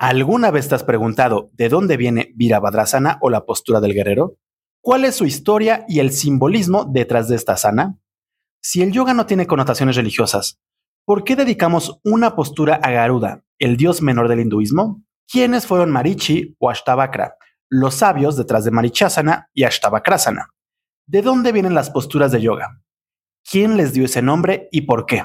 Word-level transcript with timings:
¿Alguna 0.00 0.50
vez 0.50 0.66
te 0.66 0.74
has 0.74 0.82
preguntado 0.82 1.50
de 1.52 1.68
dónde 1.68 1.98
viene 1.98 2.32
Virabhadrasana 2.34 3.18
o 3.20 3.28
la 3.28 3.44
postura 3.44 3.82
del 3.82 3.92
guerrero? 3.92 4.38
¿Cuál 4.80 5.04
es 5.04 5.14
su 5.14 5.26
historia 5.26 5.84
y 5.88 5.98
el 5.98 6.10
simbolismo 6.10 6.86
detrás 6.86 7.28
de 7.28 7.36
esta 7.36 7.58
sana? 7.58 7.98
Si 8.62 8.80
el 8.80 8.92
yoga 8.92 9.12
no 9.12 9.26
tiene 9.26 9.46
connotaciones 9.46 9.96
religiosas, 9.96 10.58
¿por 11.04 11.22
qué 11.22 11.36
dedicamos 11.36 12.00
una 12.02 12.34
postura 12.34 12.76
a 12.76 12.90
Garuda, 12.90 13.44
el 13.58 13.76
dios 13.76 14.00
menor 14.00 14.28
del 14.28 14.40
hinduismo? 14.40 15.04
¿Quiénes 15.30 15.66
fueron 15.66 15.90
Marichi 15.90 16.56
o 16.58 16.70
Ashtavakra, 16.70 17.36
los 17.68 17.96
sabios 17.96 18.38
detrás 18.38 18.64
de 18.64 18.70
Marichasana 18.70 19.50
y 19.52 19.64
Ashtavakrasana? 19.64 20.48
¿De 21.06 21.20
dónde 21.20 21.52
vienen 21.52 21.74
las 21.74 21.90
posturas 21.90 22.32
de 22.32 22.40
yoga? 22.40 22.82
¿Quién 23.44 23.76
les 23.76 23.92
dio 23.92 24.06
ese 24.06 24.22
nombre 24.22 24.70
y 24.72 24.80
por 24.80 25.04
qué? 25.04 25.24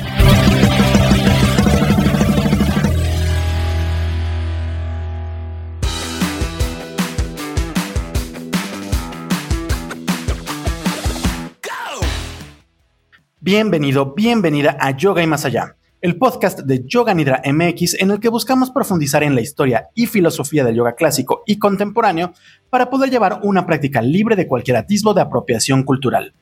Bienvenido, 13.53 14.13
bienvenida 14.15 14.77
a 14.79 14.95
Yoga 14.95 15.21
y 15.21 15.27
Más 15.27 15.43
Allá, 15.43 15.75
el 15.99 16.17
podcast 16.17 16.61
de 16.61 16.85
Yoga 16.85 17.13
Nidra 17.13 17.41
MX 17.45 17.95
en 17.95 18.11
el 18.11 18.21
que 18.21 18.29
buscamos 18.29 18.71
profundizar 18.71 19.23
en 19.23 19.35
la 19.35 19.41
historia 19.41 19.89
y 19.93 20.07
filosofía 20.07 20.63
del 20.63 20.75
yoga 20.75 20.95
clásico 20.95 21.43
y 21.45 21.59
contemporáneo 21.59 22.31
para 22.69 22.89
poder 22.89 23.09
llevar 23.09 23.41
una 23.43 23.65
práctica 23.65 24.01
libre 24.01 24.37
de 24.37 24.47
cualquier 24.47 24.77
atisbo 24.77 25.13
de 25.13 25.19
apropiación 25.19 25.83
cultural. 25.83 26.33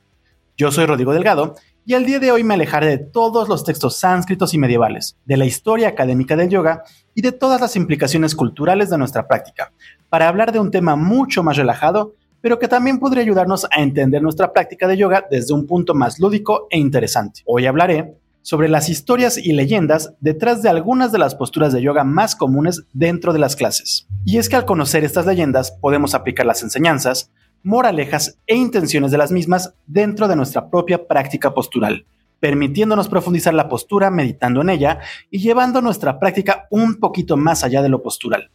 Yo 0.56 0.70
soy 0.70 0.86
Rodrigo 0.86 1.12
Delgado 1.12 1.56
y 1.84 1.94
el 1.94 2.06
día 2.06 2.20
de 2.20 2.30
hoy 2.30 2.44
me 2.44 2.54
alejaré 2.54 2.86
de 2.86 2.98
todos 2.98 3.48
los 3.48 3.64
textos 3.64 3.96
sánscritos 3.96 4.54
y 4.54 4.58
medievales, 4.58 5.16
de 5.24 5.36
la 5.36 5.46
historia 5.46 5.88
académica 5.88 6.36
del 6.36 6.48
yoga 6.48 6.84
y 7.12 7.22
de 7.22 7.32
todas 7.32 7.60
las 7.60 7.74
implicaciones 7.74 8.36
culturales 8.36 8.88
de 8.88 8.98
nuestra 8.98 9.26
práctica, 9.26 9.72
para 10.10 10.28
hablar 10.28 10.52
de 10.52 10.60
un 10.60 10.70
tema 10.70 10.94
mucho 10.94 11.42
más 11.42 11.56
relajado 11.56 12.14
pero 12.40 12.58
que 12.58 12.68
también 12.68 12.98
podría 12.98 13.22
ayudarnos 13.22 13.66
a 13.70 13.82
entender 13.82 14.22
nuestra 14.22 14.52
práctica 14.52 14.86
de 14.88 14.96
yoga 14.96 15.26
desde 15.30 15.54
un 15.54 15.66
punto 15.66 15.94
más 15.94 16.18
lúdico 16.18 16.66
e 16.70 16.78
interesante. 16.78 17.42
Hoy 17.46 17.66
hablaré 17.66 18.16
sobre 18.42 18.68
las 18.68 18.88
historias 18.88 19.36
y 19.36 19.52
leyendas 19.52 20.14
detrás 20.20 20.62
de 20.62 20.70
algunas 20.70 21.12
de 21.12 21.18
las 21.18 21.34
posturas 21.34 21.72
de 21.72 21.82
yoga 21.82 22.04
más 22.04 22.34
comunes 22.34 22.84
dentro 22.92 23.32
de 23.32 23.38
las 23.38 23.56
clases. 23.56 24.06
Y 24.24 24.38
es 24.38 24.48
que 24.48 24.56
al 24.56 24.64
conocer 24.64 25.04
estas 25.04 25.26
leyendas 25.26 25.72
podemos 25.72 26.14
aplicar 26.14 26.46
las 26.46 26.62
enseñanzas, 26.62 27.30
moralejas 27.62 28.38
e 28.46 28.56
intenciones 28.56 29.10
de 29.10 29.18
las 29.18 29.30
mismas 29.30 29.74
dentro 29.86 30.28
de 30.28 30.36
nuestra 30.36 30.70
propia 30.70 31.06
práctica 31.06 31.52
postural, 31.52 32.06
permitiéndonos 32.40 33.08
profundizar 33.08 33.52
la 33.52 33.68
postura 33.68 34.10
meditando 34.10 34.62
en 34.62 34.70
ella 34.70 35.00
y 35.30 35.40
llevando 35.40 35.82
nuestra 35.82 36.18
práctica 36.18 36.66
un 36.70 36.96
poquito 36.96 37.36
más 37.36 37.62
allá 37.62 37.82
de 37.82 37.90
lo 37.90 38.02
postural. 38.02 38.50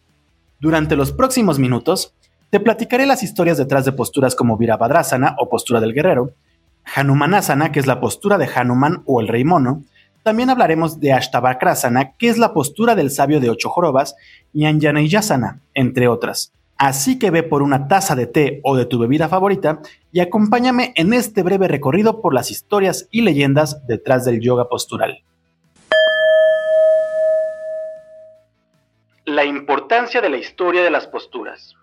Durante 0.59 0.95
los 0.95 1.11
próximos 1.11 1.59
minutos 1.59 2.15
te 2.55 2.61
platicaré 2.61 3.05
las 3.05 3.21
historias 3.21 3.57
detrás 3.57 3.83
de 3.83 3.91
posturas 3.91 4.33
como 4.33 4.55
Virabhadrasana 4.55 5.35
o 5.39 5.49
postura 5.49 5.81
del 5.81 5.93
guerrero, 5.93 6.31
Hanumanasana, 6.95 7.73
que 7.73 7.81
es 7.81 7.85
la 7.85 7.99
postura 7.99 8.37
de 8.37 8.47
Hanuman 8.47 9.03
o 9.05 9.19
el 9.19 9.27
rey 9.27 9.43
mono, 9.43 9.83
también 10.23 10.49
hablaremos 10.49 11.01
de 11.01 11.11
Ashtavakrasana, 11.11 12.13
que 12.13 12.29
es 12.29 12.37
la 12.37 12.53
postura 12.53 12.95
del 12.95 13.11
sabio 13.11 13.41
de 13.41 13.49
ocho 13.49 13.67
jorobas, 13.67 14.15
y 14.53 14.63
Anjaneyasana, 14.67 15.59
entre 15.73 16.07
otras. 16.07 16.53
Así 16.77 17.19
que 17.19 17.29
ve 17.29 17.43
por 17.43 17.61
una 17.61 17.89
taza 17.89 18.15
de 18.15 18.25
té 18.25 18.61
o 18.63 18.77
de 18.77 18.85
tu 18.85 18.99
bebida 18.99 19.27
favorita 19.27 19.81
y 20.13 20.21
acompáñame 20.21 20.93
en 20.95 21.11
este 21.11 21.43
breve 21.43 21.67
recorrido 21.67 22.21
por 22.21 22.33
las 22.33 22.51
historias 22.51 23.09
y 23.11 23.23
leyendas 23.23 23.85
detrás 23.85 24.23
del 24.23 24.39
yoga 24.39 24.69
postural. 24.69 25.25
La 29.25 29.43
importancia 29.43 30.21
de 30.21 30.29
la 30.29 30.37
historia 30.37 30.83
de 30.83 30.91
las 30.91 31.05
posturas. 31.05 31.75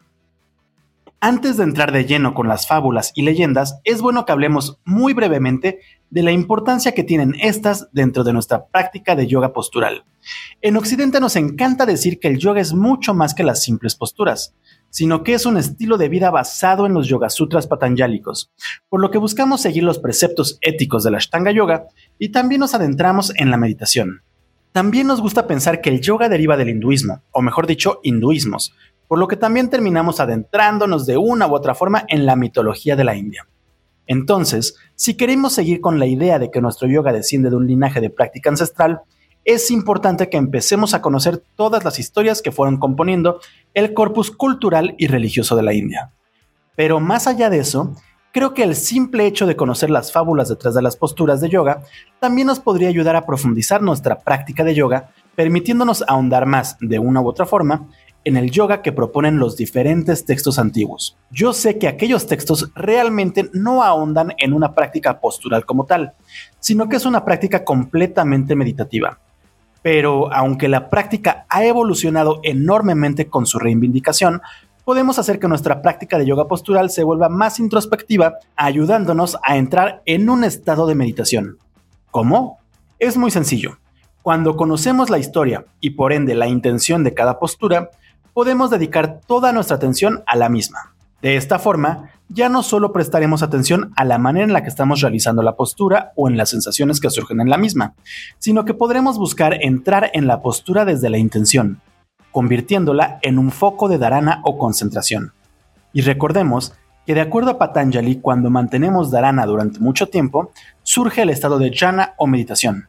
Antes 1.24 1.56
de 1.56 1.62
entrar 1.62 1.92
de 1.92 2.04
lleno 2.04 2.34
con 2.34 2.48
las 2.48 2.66
fábulas 2.66 3.12
y 3.14 3.22
leyendas, 3.22 3.78
es 3.84 4.00
bueno 4.00 4.24
que 4.24 4.32
hablemos 4.32 4.80
muy 4.84 5.14
brevemente 5.14 5.78
de 6.10 6.22
la 6.24 6.32
importancia 6.32 6.94
que 6.94 7.04
tienen 7.04 7.36
estas 7.40 7.88
dentro 7.92 8.24
de 8.24 8.32
nuestra 8.32 8.66
práctica 8.66 9.14
de 9.14 9.28
yoga 9.28 9.52
postural. 9.52 10.04
En 10.62 10.76
Occidente 10.76 11.20
nos 11.20 11.36
encanta 11.36 11.86
decir 11.86 12.18
que 12.18 12.26
el 12.26 12.38
yoga 12.38 12.60
es 12.60 12.74
mucho 12.74 13.14
más 13.14 13.34
que 13.34 13.44
las 13.44 13.62
simples 13.62 13.94
posturas, 13.94 14.56
sino 14.90 15.22
que 15.22 15.34
es 15.34 15.46
un 15.46 15.58
estilo 15.58 15.96
de 15.96 16.08
vida 16.08 16.32
basado 16.32 16.86
en 16.86 16.92
los 16.92 17.06
Yoga 17.06 17.30
Sutras 17.30 17.68
patanjálicos, 17.68 18.50
por 18.88 19.00
lo 19.00 19.12
que 19.12 19.18
buscamos 19.18 19.60
seguir 19.60 19.84
los 19.84 20.00
preceptos 20.00 20.58
éticos 20.60 21.04
de 21.04 21.12
la 21.12 21.18
Ashtanga 21.18 21.52
Yoga 21.52 21.86
y 22.18 22.30
también 22.30 22.58
nos 22.58 22.74
adentramos 22.74 23.32
en 23.36 23.52
la 23.52 23.58
meditación. 23.58 24.22
También 24.72 25.06
nos 25.06 25.20
gusta 25.20 25.46
pensar 25.46 25.82
que 25.82 25.90
el 25.90 26.00
yoga 26.00 26.30
deriva 26.30 26.56
del 26.56 26.70
hinduismo, 26.70 27.22
o 27.30 27.42
mejor 27.42 27.66
dicho, 27.66 28.00
hinduismos, 28.02 28.74
por 29.12 29.18
lo 29.18 29.28
que 29.28 29.36
también 29.36 29.68
terminamos 29.68 30.20
adentrándonos 30.20 31.04
de 31.04 31.18
una 31.18 31.46
u 31.46 31.54
otra 31.54 31.74
forma 31.74 32.06
en 32.08 32.24
la 32.24 32.34
mitología 32.34 32.96
de 32.96 33.04
la 33.04 33.14
India. 33.14 33.46
Entonces, 34.06 34.74
si 34.94 35.18
queremos 35.18 35.52
seguir 35.52 35.82
con 35.82 35.98
la 35.98 36.06
idea 36.06 36.38
de 36.38 36.50
que 36.50 36.62
nuestro 36.62 36.88
yoga 36.88 37.12
desciende 37.12 37.50
de 37.50 37.56
un 37.56 37.66
linaje 37.66 38.00
de 38.00 38.08
práctica 38.08 38.48
ancestral, 38.48 39.02
es 39.44 39.70
importante 39.70 40.30
que 40.30 40.38
empecemos 40.38 40.94
a 40.94 41.02
conocer 41.02 41.44
todas 41.56 41.84
las 41.84 41.98
historias 41.98 42.40
que 42.40 42.52
fueron 42.52 42.78
componiendo 42.78 43.40
el 43.74 43.92
corpus 43.92 44.30
cultural 44.30 44.94
y 44.96 45.08
religioso 45.08 45.56
de 45.56 45.62
la 45.62 45.74
India. 45.74 46.10
Pero 46.74 46.98
más 46.98 47.26
allá 47.26 47.50
de 47.50 47.58
eso, 47.58 47.94
creo 48.32 48.54
que 48.54 48.62
el 48.62 48.74
simple 48.74 49.26
hecho 49.26 49.46
de 49.46 49.56
conocer 49.56 49.90
las 49.90 50.10
fábulas 50.10 50.48
detrás 50.48 50.74
de 50.74 50.80
las 50.80 50.96
posturas 50.96 51.42
de 51.42 51.50
yoga 51.50 51.82
también 52.18 52.46
nos 52.46 52.60
podría 52.60 52.88
ayudar 52.88 53.16
a 53.16 53.26
profundizar 53.26 53.82
nuestra 53.82 54.20
práctica 54.20 54.64
de 54.64 54.74
yoga, 54.74 55.10
permitiéndonos 55.36 56.02
ahondar 56.08 56.46
más, 56.46 56.78
de 56.80 56.98
una 56.98 57.20
u 57.20 57.28
otra 57.28 57.44
forma, 57.44 57.88
en 58.24 58.36
el 58.36 58.50
yoga 58.50 58.82
que 58.82 58.92
proponen 58.92 59.38
los 59.38 59.56
diferentes 59.56 60.24
textos 60.24 60.58
antiguos. 60.58 61.16
Yo 61.30 61.52
sé 61.52 61.78
que 61.78 61.88
aquellos 61.88 62.26
textos 62.26 62.70
realmente 62.74 63.50
no 63.52 63.82
ahondan 63.82 64.34
en 64.38 64.52
una 64.52 64.74
práctica 64.74 65.20
postural 65.20 65.64
como 65.64 65.86
tal, 65.86 66.12
sino 66.60 66.88
que 66.88 66.96
es 66.96 67.06
una 67.06 67.24
práctica 67.24 67.64
completamente 67.64 68.54
meditativa. 68.54 69.18
Pero 69.82 70.32
aunque 70.32 70.68
la 70.68 70.88
práctica 70.88 71.44
ha 71.48 71.64
evolucionado 71.64 72.40
enormemente 72.44 73.26
con 73.26 73.46
su 73.46 73.58
reivindicación, 73.58 74.40
podemos 74.84 75.18
hacer 75.18 75.38
que 75.38 75.48
nuestra 75.48 75.82
práctica 75.82 76.18
de 76.18 76.26
yoga 76.26 76.46
postural 76.46 76.90
se 76.90 77.04
vuelva 77.04 77.28
más 77.28 77.58
introspectiva, 77.58 78.34
ayudándonos 78.56 79.38
a 79.42 79.56
entrar 79.56 80.02
en 80.06 80.30
un 80.30 80.44
estado 80.44 80.86
de 80.86 80.94
meditación. 80.94 81.58
¿Cómo? 82.10 82.58
Es 82.98 83.16
muy 83.16 83.30
sencillo. 83.30 83.78
Cuando 84.22 84.56
conocemos 84.56 85.10
la 85.10 85.18
historia 85.18 85.64
y 85.80 85.90
por 85.90 86.12
ende 86.12 86.36
la 86.36 86.46
intención 86.46 87.02
de 87.02 87.14
cada 87.14 87.40
postura, 87.40 87.90
podemos 88.34 88.70
dedicar 88.70 89.20
toda 89.26 89.52
nuestra 89.52 89.76
atención 89.76 90.22
a 90.26 90.36
la 90.36 90.48
misma. 90.48 90.94
De 91.20 91.36
esta 91.36 91.58
forma, 91.58 92.10
ya 92.28 92.48
no 92.48 92.62
solo 92.62 92.92
prestaremos 92.92 93.42
atención 93.42 93.92
a 93.96 94.04
la 94.04 94.18
manera 94.18 94.44
en 94.44 94.52
la 94.52 94.62
que 94.62 94.68
estamos 94.68 95.00
realizando 95.00 95.42
la 95.42 95.54
postura 95.54 96.12
o 96.16 96.28
en 96.28 96.36
las 96.36 96.50
sensaciones 96.50 96.98
que 96.98 97.10
surgen 97.10 97.40
en 97.40 97.50
la 97.50 97.58
misma, 97.58 97.94
sino 98.38 98.64
que 98.64 98.74
podremos 98.74 99.18
buscar 99.18 99.62
entrar 99.62 100.10
en 100.14 100.26
la 100.26 100.40
postura 100.40 100.84
desde 100.84 101.10
la 101.10 101.18
intención, 101.18 101.80
convirtiéndola 102.32 103.18
en 103.22 103.38
un 103.38 103.52
foco 103.52 103.88
de 103.88 103.98
dharana 103.98 104.40
o 104.44 104.58
concentración. 104.58 105.32
Y 105.92 106.00
recordemos 106.00 106.72
que 107.06 107.14
de 107.14 107.20
acuerdo 107.20 107.50
a 107.50 107.58
Patanjali, 107.58 108.16
cuando 108.16 108.48
mantenemos 108.48 109.10
dharana 109.10 109.44
durante 109.44 109.78
mucho 109.80 110.08
tiempo, 110.08 110.52
surge 110.82 111.22
el 111.22 111.30
estado 111.30 111.58
de 111.58 111.70
jhana 111.70 112.14
o 112.16 112.26
meditación. 112.26 112.88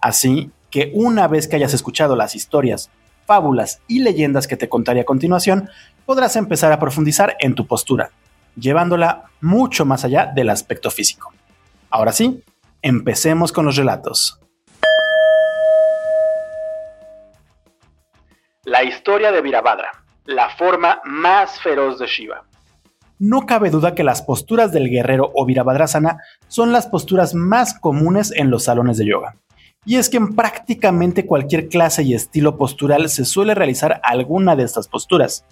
Así 0.00 0.50
que 0.70 0.92
una 0.94 1.28
vez 1.28 1.48
que 1.48 1.56
hayas 1.56 1.74
escuchado 1.74 2.14
las 2.16 2.34
historias 2.34 2.90
fábulas 3.26 3.80
y 3.88 4.00
leyendas 4.00 4.46
que 4.46 4.56
te 4.56 4.68
contaré 4.68 5.00
a 5.00 5.04
continuación, 5.04 5.68
podrás 6.06 6.36
empezar 6.36 6.72
a 6.72 6.78
profundizar 6.78 7.36
en 7.40 7.54
tu 7.54 7.66
postura, 7.66 8.10
llevándola 8.56 9.24
mucho 9.40 9.84
más 9.84 10.04
allá 10.04 10.26
del 10.26 10.50
aspecto 10.50 10.90
físico. 10.90 11.32
Ahora 11.90 12.12
sí, 12.12 12.42
empecemos 12.82 13.52
con 13.52 13.66
los 13.66 13.76
relatos. 13.76 14.38
La 18.64 18.84
historia 18.84 19.32
de 19.32 19.42
Virabhadra, 19.42 19.90
la 20.24 20.50
forma 20.50 21.00
más 21.04 21.60
feroz 21.60 21.98
de 21.98 22.06
Shiva. 22.06 22.44
No 23.18 23.46
cabe 23.46 23.70
duda 23.70 23.94
que 23.94 24.04
las 24.04 24.22
posturas 24.22 24.72
del 24.72 24.88
guerrero 24.88 25.30
o 25.34 25.46
Virabhadrasana 25.46 26.18
son 26.48 26.72
las 26.72 26.86
posturas 26.86 27.34
más 27.34 27.78
comunes 27.78 28.32
en 28.34 28.50
los 28.50 28.64
salones 28.64 28.98
de 28.98 29.06
yoga 29.06 29.36
y 29.84 29.96
es 29.96 30.08
que 30.08 30.16
en 30.16 30.34
prácticamente 30.34 31.26
cualquier 31.26 31.68
clase 31.68 32.02
y 32.02 32.14
estilo 32.14 32.56
postural 32.56 33.08
se 33.08 33.24
suele 33.24 33.54
realizar 33.54 34.00
alguna 34.04 34.56
de 34.56 34.64
estas 34.64 34.88
posturas, 34.88 35.44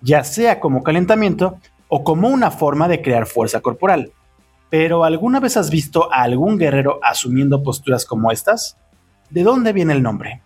ya 0.00 0.24
sea 0.24 0.60
como 0.60 0.82
calentamiento 0.82 1.58
o 1.88 2.04
como 2.04 2.28
una 2.28 2.50
forma 2.50 2.88
de 2.88 3.02
crear 3.02 3.26
fuerza 3.26 3.60
corporal. 3.60 4.12
Pero 4.70 5.04
¿alguna 5.04 5.40
vez 5.40 5.56
has 5.56 5.70
visto 5.70 6.12
a 6.12 6.22
algún 6.22 6.58
guerrero 6.58 6.98
asumiendo 7.02 7.62
posturas 7.62 8.06
como 8.06 8.32
estas? 8.32 8.76
¿De 9.30 9.42
dónde 9.42 9.72
viene 9.72 9.92
el 9.92 10.02
nombre? 10.02 10.42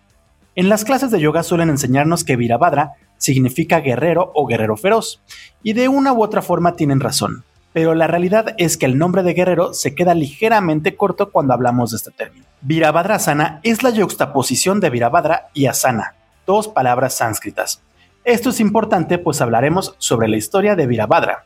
En 0.55 0.69
las 0.69 0.83
clases 0.83 1.11
de 1.11 1.19
yoga 1.19 1.43
suelen 1.43 1.69
enseñarnos 1.69 2.23
que 2.23 2.35
Virabhadra 2.35 2.93
significa 3.17 3.79
guerrero 3.79 4.31
o 4.35 4.45
guerrero 4.45 4.77
feroz, 4.77 5.21
y 5.63 5.73
de 5.73 5.87
una 5.87 6.13
u 6.13 6.23
otra 6.23 6.41
forma 6.41 6.75
tienen 6.75 6.99
razón 6.99 7.43
pero 7.73 7.93
la 7.93 8.07
realidad 8.07 8.55
es 8.57 8.77
que 8.77 8.85
el 8.85 8.97
nombre 8.97 9.23
de 9.23 9.33
guerrero 9.33 9.73
se 9.73 9.93
queda 9.93 10.13
ligeramente 10.13 10.95
corto 10.95 11.31
cuando 11.31 11.53
hablamos 11.53 11.91
de 11.91 11.97
este 11.97 12.11
término. 12.11 12.45
Virabhadrasana 12.61 13.61
es 13.63 13.83
la 13.83 13.89
yuxtaposición 13.89 14.81
de 14.81 14.89
Virabhadra 14.89 15.47
y 15.53 15.67
Asana, 15.67 16.15
dos 16.45 16.67
palabras 16.67 17.13
sánscritas. 17.13 17.81
Esto 18.25 18.49
es 18.49 18.59
importante 18.59 19.17
pues 19.17 19.39
hablaremos 19.39 19.95
sobre 19.97 20.27
la 20.27 20.35
historia 20.35 20.75
de 20.75 20.85
Virabhadra. 20.85 21.45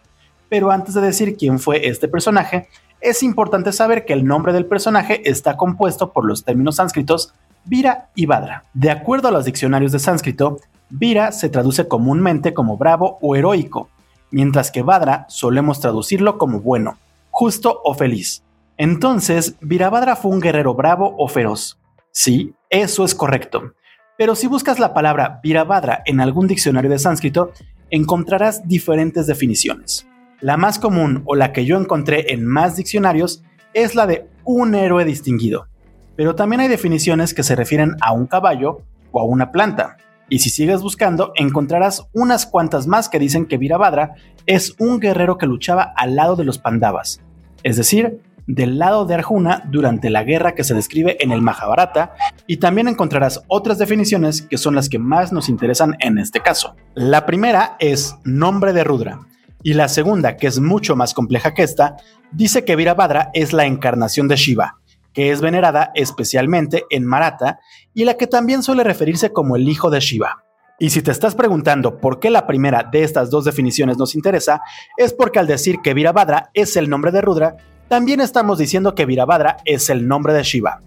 Pero 0.50 0.72
antes 0.72 0.96
de 0.96 1.02
decir 1.02 1.38
quién 1.38 1.60
fue 1.60 1.88
este 1.88 2.08
personaje, 2.08 2.68
es 3.00 3.22
importante 3.22 3.72
saber 3.72 4.06
que 4.06 4.14
el 4.14 4.26
nombre 4.26 4.54
del 4.54 4.66
personaje 4.66 5.22
está 5.30 5.56
compuesto 5.56 6.12
por 6.12 6.26
los 6.26 6.44
términos 6.44 6.78
sánscritos 6.78 7.34
Vira 7.66 8.10
y 8.16 8.26
Vadra. 8.26 8.66
De 8.74 8.90
acuerdo 8.90 9.28
a 9.28 9.32
los 9.32 9.46
diccionarios 9.46 9.92
de 9.92 10.00
sánscrito, 10.00 10.60
Vira 10.90 11.32
se 11.32 11.50
traduce 11.50 11.88
comúnmente 11.88 12.56
como 12.56 12.76
bravo 12.76 13.20
o 13.22 13.36
heroico, 13.36 13.90
mientras 14.32 14.72
que 14.72 14.82
Vadra 14.82 15.26
solemos 15.30 15.80
traducirlo 15.80 16.40
como 16.40 16.60
bueno, 16.60 16.98
justo 17.30 17.82
o 17.84 17.94
feliz. 17.94 18.43
Entonces, 18.78 19.56
Virabhadra 19.62 20.16
fue 20.16 20.32
un 20.32 20.40
guerrero 20.40 20.74
bravo 20.74 21.16
o 21.18 21.28
feroz. 21.28 21.80
Sí, 22.12 22.54
eso 22.70 23.06
es 23.06 23.16
correcto. 23.16 23.74
Pero 24.18 24.36
si 24.36 24.48
buscas 24.48 24.80
la 24.80 24.94
palabra 24.94 25.40
Virabhadra 25.44 26.02
en 26.06 26.20
algún 26.20 26.48
diccionario 26.48 26.90
de 26.90 27.00
sánscrito, 27.00 27.52
encontrarás 27.90 28.68
diferentes 28.68 29.28
definiciones. 29.28 30.08
La 30.40 30.58
más 30.58 30.80
común 30.80 31.24
o 31.26 31.36
la 31.36 31.52
que 31.52 31.66
yo 31.66 31.78
encontré 31.78 32.34
en 32.34 32.46
más 32.46 32.76
diccionarios 32.76 33.44
es 33.74 33.96
la 33.96 34.08
de 34.08 34.28
un 34.44 34.76
héroe 34.76 35.06
distinguido. 35.06 35.68
Pero 36.16 36.36
también 36.36 36.62
hay 36.62 36.68
definiciones 36.68 37.34
que 37.34 37.44
se 37.44 37.56
refieren 37.56 37.96
a 38.02 38.14
un 38.14 38.28
caballo 38.28 38.82
o 39.12 39.20
a 39.20 39.24
una 39.24 39.52
planta. 39.52 39.98
Y 40.30 40.40
si 40.40 40.50
sigues 40.50 40.82
buscando, 40.82 41.32
encontrarás 41.36 42.08
unas 42.14 42.46
cuantas 42.46 42.88
más 42.88 43.10
que 43.10 43.20
dicen 43.20 43.46
que 43.46 43.58
Virabhadra 43.58 44.16
es 44.46 44.76
un 44.80 45.00
guerrero 45.00 45.38
que 45.38 45.46
luchaba 45.46 45.94
al 45.96 46.16
lado 46.16 46.36
de 46.36 46.44
los 46.44 46.58
Pandavas, 46.58 47.22
es 47.64 47.78
decir, 47.78 48.20
del 48.48 48.78
lado 48.78 49.06
de 49.06 49.16
Arjuna 49.16 49.64
durante 49.70 50.10
la 50.10 50.24
guerra 50.24 50.56
que 50.56 50.64
se 50.64 50.74
describe 50.74 51.18
en 51.20 51.32
el 51.32 51.42
Mahabharata, 51.42 52.14
y 52.48 52.58
también 52.58 52.88
encontrarás 52.88 53.44
otras 53.48 53.78
definiciones 53.78 54.42
que 54.42 54.58
son 54.58 54.76
las 54.76 54.90
que 54.90 55.00
más 55.00 55.32
nos 55.32 55.50
interesan 55.50 55.96
en 56.00 56.18
este 56.18 56.42
caso. 56.42 56.76
La 56.94 57.26
primera 57.26 57.76
es 57.80 58.16
nombre 58.24 58.74
de 58.74 58.84
Rudra, 58.84 59.20
y 59.64 59.74
la 59.74 59.88
segunda, 59.88 60.36
que 60.36 60.48
es 60.48 60.60
mucho 60.60 60.96
más 60.96 61.14
compleja 61.14 61.54
que 61.54 61.64
esta, 61.64 61.96
dice 62.32 62.66
que 62.66 62.76
Virabhadra 62.76 63.30
es 63.34 63.54
la 63.54 63.66
encarnación 63.66 64.28
de 64.28 64.36
Shiva, 64.36 64.80
que 65.14 65.32
es 65.32 65.40
venerada 65.40 65.92
especialmente 65.96 66.84
en 66.90 67.06
Maratha 67.06 67.60
y 67.94 68.04
la 68.04 68.16
que 68.16 68.28
también 68.28 68.62
suele 68.62 68.84
referirse 68.84 69.32
como 69.32 69.56
el 69.56 69.70
hijo 69.70 69.90
de 69.90 70.02
Shiva. 70.02 70.44
Y 70.80 70.90
si 70.90 71.02
te 71.02 71.12
estás 71.12 71.36
preguntando 71.36 71.98
por 71.98 72.20
qué 72.20 72.30
la 72.30 72.46
primera 72.46 72.84
de 72.92 73.04
estas 73.04 73.30
dos 73.30 73.46
definiciones 73.46 73.98
nos 73.98 74.16
interesa, 74.16 74.62
es 74.98 75.14
porque 75.14 75.40
al 75.40 75.48
decir 75.48 75.78
que 75.82 75.94
Virabhadra 75.94 76.50
es 76.54 76.76
el 76.76 76.90
nombre 76.90 77.12
de 77.12 77.22
Rudra, 77.22 77.56
también 77.88 78.22
estamos 78.22 78.58
diciendo 78.58 78.96
que 78.96 79.06
Virabhadra 79.06 79.58
es 79.66 79.90
el 79.90 80.08
nombre 80.08 80.34
de 80.34 80.44
Shiva. 80.44 80.82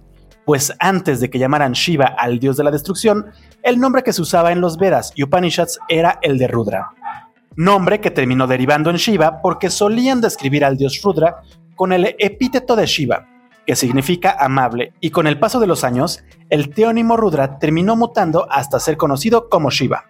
Pues 0.44 0.72
antes 0.78 1.20
de 1.20 1.28
que 1.28 1.38
llamaran 1.38 1.72
Shiva 1.72 2.06
al 2.06 2.38
dios 2.38 2.56
de 2.56 2.64
la 2.64 2.70
destrucción, 2.70 3.26
el 3.62 3.80
nombre 3.80 4.02
que 4.02 4.12
se 4.12 4.22
usaba 4.22 4.52
en 4.52 4.60
los 4.60 4.76
Vedas 4.76 5.12
y 5.16 5.24
Upanishads 5.24 5.78
era 5.88 6.18
el 6.22 6.38
de 6.38 6.46
Rudra. 6.46 6.90
Nombre 7.56 8.00
que 8.00 8.10
terminó 8.10 8.46
derivando 8.46 8.90
en 8.90 8.96
Shiva 8.96 9.40
porque 9.42 9.70
solían 9.70 10.20
describir 10.20 10.64
al 10.64 10.76
dios 10.76 11.00
Rudra 11.02 11.42
con 11.74 11.92
el 11.92 12.14
epíteto 12.18 12.76
de 12.76 12.86
Shiva, 12.86 13.26
que 13.66 13.76
significa 13.76 14.36
amable, 14.38 14.92
y 15.00 15.10
con 15.10 15.26
el 15.26 15.38
paso 15.38 15.58
de 15.58 15.66
los 15.66 15.84
años, 15.84 16.22
el 16.48 16.70
teónimo 16.70 17.16
Rudra 17.16 17.58
terminó 17.58 17.96
mutando 17.96 18.46
hasta 18.50 18.78
ser 18.78 18.96
conocido 18.96 19.48
como 19.48 19.70
Shiva. 19.70 20.04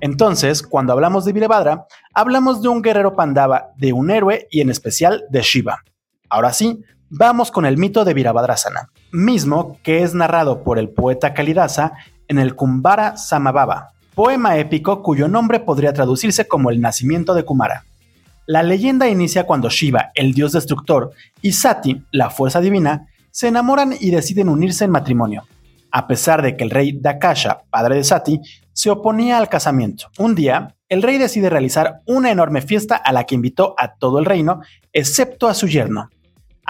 Entonces, 0.00 0.62
cuando 0.62 0.92
hablamos 0.92 1.24
de 1.24 1.32
Virabhadra, 1.32 1.86
hablamos 2.14 2.62
de 2.62 2.68
un 2.68 2.82
guerrero 2.82 3.14
pandava, 3.14 3.70
de 3.76 3.92
un 3.92 4.10
héroe 4.10 4.48
y 4.50 4.60
en 4.60 4.70
especial 4.70 5.24
de 5.30 5.42
Shiva. 5.42 5.84
Ahora 6.30 6.52
sí, 6.52 6.80
vamos 7.08 7.50
con 7.50 7.66
el 7.66 7.76
mito 7.76 8.04
de 8.04 8.14
Virabhadrasana, 8.14 8.90
mismo 9.10 9.78
que 9.82 10.04
es 10.04 10.14
narrado 10.14 10.62
por 10.62 10.78
el 10.78 10.88
poeta 10.88 11.34
Kalidasa 11.34 11.92
en 12.28 12.38
el 12.38 12.54
Kumbara 12.54 13.16
Samabhava, 13.16 13.90
poema 14.14 14.56
épico 14.56 15.02
cuyo 15.02 15.26
nombre 15.26 15.58
podría 15.58 15.92
traducirse 15.92 16.46
como 16.46 16.70
el 16.70 16.80
nacimiento 16.80 17.34
de 17.34 17.44
Kumara. 17.44 17.84
La 18.46 18.62
leyenda 18.62 19.08
inicia 19.08 19.44
cuando 19.44 19.70
Shiva, 19.70 20.12
el 20.14 20.32
dios 20.32 20.52
destructor, 20.52 21.10
y 21.42 21.52
Sati, 21.52 22.04
la 22.12 22.30
fuerza 22.30 22.60
divina, 22.60 23.08
se 23.32 23.48
enamoran 23.48 23.92
y 23.98 24.10
deciden 24.10 24.48
unirse 24.48 24.84
en 24.84 24.92
matrimonio, 24.92 25.44
a 25.90 26.06
pesar 26.06 26.42
de 26.42 26.56
que 26.56 26.62
el 26.62 26.70
rey 26.70 26.92
Dakasha, 26.92 27.62
padre 27.70 27.96
de 27.96 28.04
Sati, 28.04 28.40
se 28.72 28.90
oponía 28.90 29.38
al 29.38 29.48
casamiento. 29.48 30.06
Un 30.18 30.36
día, 30.36 30.76
el 30.88 31.02
rey 31.02 31.18
decide 31.18 31.50
realizar 31.50 32.00
una 32.06 32.30
enorme 32.30 32.62
fiesta 32.62 32.96
a 32.96 33.12
la 33.12 33.24
que 33.24 33.34
invitó 33.34 33.74
a 33.78 33.94
todo 33.94 34.18
el 34.18 34.24
reino, 34.24 34.60
excepto 34.92 35.48
a 35.48 35.54
su 35.54 35.66
yerno. 35.66 36.08